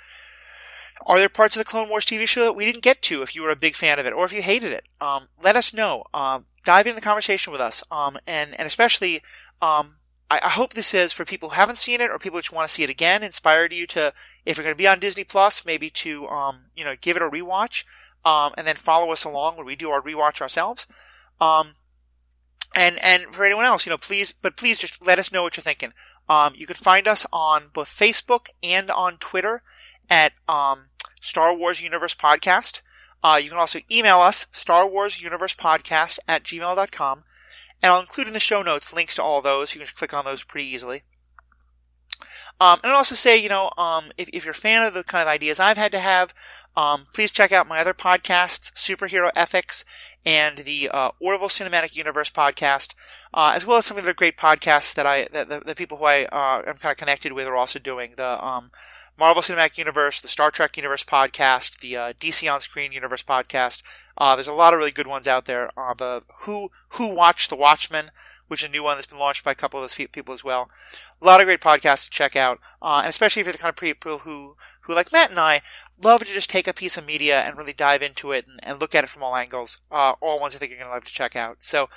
[1.06, 3.36] are there parts of the Clone Wars TV show that we didn't get to if
[3.36, 4.88] you were a big fan of it or if you hated it?
[5.02, 6.04] Um, let us know.
[6.14, 7.84] Um, dive into the conversation with us.
[7.92, 9.22] Um, and, and especially,
[9.62, 9.96] um,
[10.30, 12.54] I, I hope this is for people who haven't seen it or people who just
[12.54, 14.14] want to see it again, inspired you to,
[14.46, 17.24] if you're going to be on Disney Plus, maybe to, um, you know, give it
[17.24, 17.86] a rewatch,
[18.26, 20.88] um, and then follow us along when we do our rewatch ourselves.
[21.40, 21.74] Um,
[22.76, 25.58] and, and for anyone else, you know, please, but please just let us know what
[25.58, 25.94] you're thinking.
[26.30, 29.62] Um, you can find us on both Facebook and on Twitter
[30.10, 30.86] at, um,
[31.24, 32.82] Star Wars Universe Podcast.
[33.24, 37.24] Uh, you can also email us, Star Wars Universe Podcast at gmail.com.
[37.84, 39.74] And I'll include in the show notes links to all those.
[39.74, 41.04] You can just click on those pretty easily.
[42.60, 45.04] Um, and I'll also say, you know, um, if, if you're a fan of the
[45.04, 46.34] kind of ideas I've had to have,
[46.78, 49.84] um, please check out my other podcasts, Superhero Ethics
[50.26, 52.96] and the uh, Orville Cinematic Universe podcast,
[53.34, 55.98] uh, as well as some of the great podcasts that I, that the, the people
[55.98, 58.14] who I uh, am kind of connected with are also doing.
[58.16, 58.72] The um,
[59.18, 63.84] Marvel Cinematic Universe, the Star Trek Universe podcast, the uh, DC On Screen Universe podcast.
[64.18, 65.70] Uh, there's a lot of really good ones out there.
[65.78, 68.12] Uh, the Who Who Watched the Watchmen,
[68.48, 70.44] which is a new one that's been launched by a couple of those people as
[70.44, 70.70] well.
[71.22, 73.70] A lot of great podcasts to check out, uh, and especially if you're the kind
[73.70, 75.62] of people who who like Matt and I
[76.04, 78.82] love to just take a piece of media and really dive into it and, and
[78.82, 79.80] look at it from all angles.
[79.92, 81.62] Uh, all ones I think you're going to love to check out.
[81.62, 81.90] So.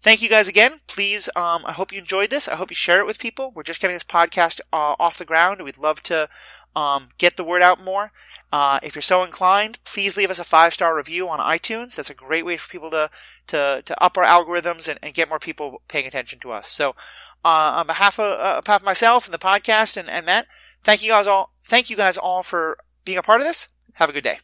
[0.00, 0.74] Thank you guys again.
[0.86, 2.46] Please, um, I hope you enjoyed this.
[2.46, 3.50] I hope you share it with people.
[3.52, 5.60] We're just getting this podcast uh, off the ground.
[5.60, 6.28] We'd love to
[6.76, 8.12] um, get the word out more.
[8.52, 11.96] Uh, if you're so inclined, please leave us a five star review on iTunes.
[11.96, 13.10] That's a great way for people to
[13.48, 16.68] to, to up our algorithms and, and get more people paying attention to us.
[16.68, 16.90] So,
[17.44, 20.46] uh, on behalf of, uh, behalf of myself and the podcast and, and Matt,
[20.82, 21.52] thank you guys all.
[21.64, 23.68] Thank you guys all for being a part of this.
[23.94, 24.38] Have a good day.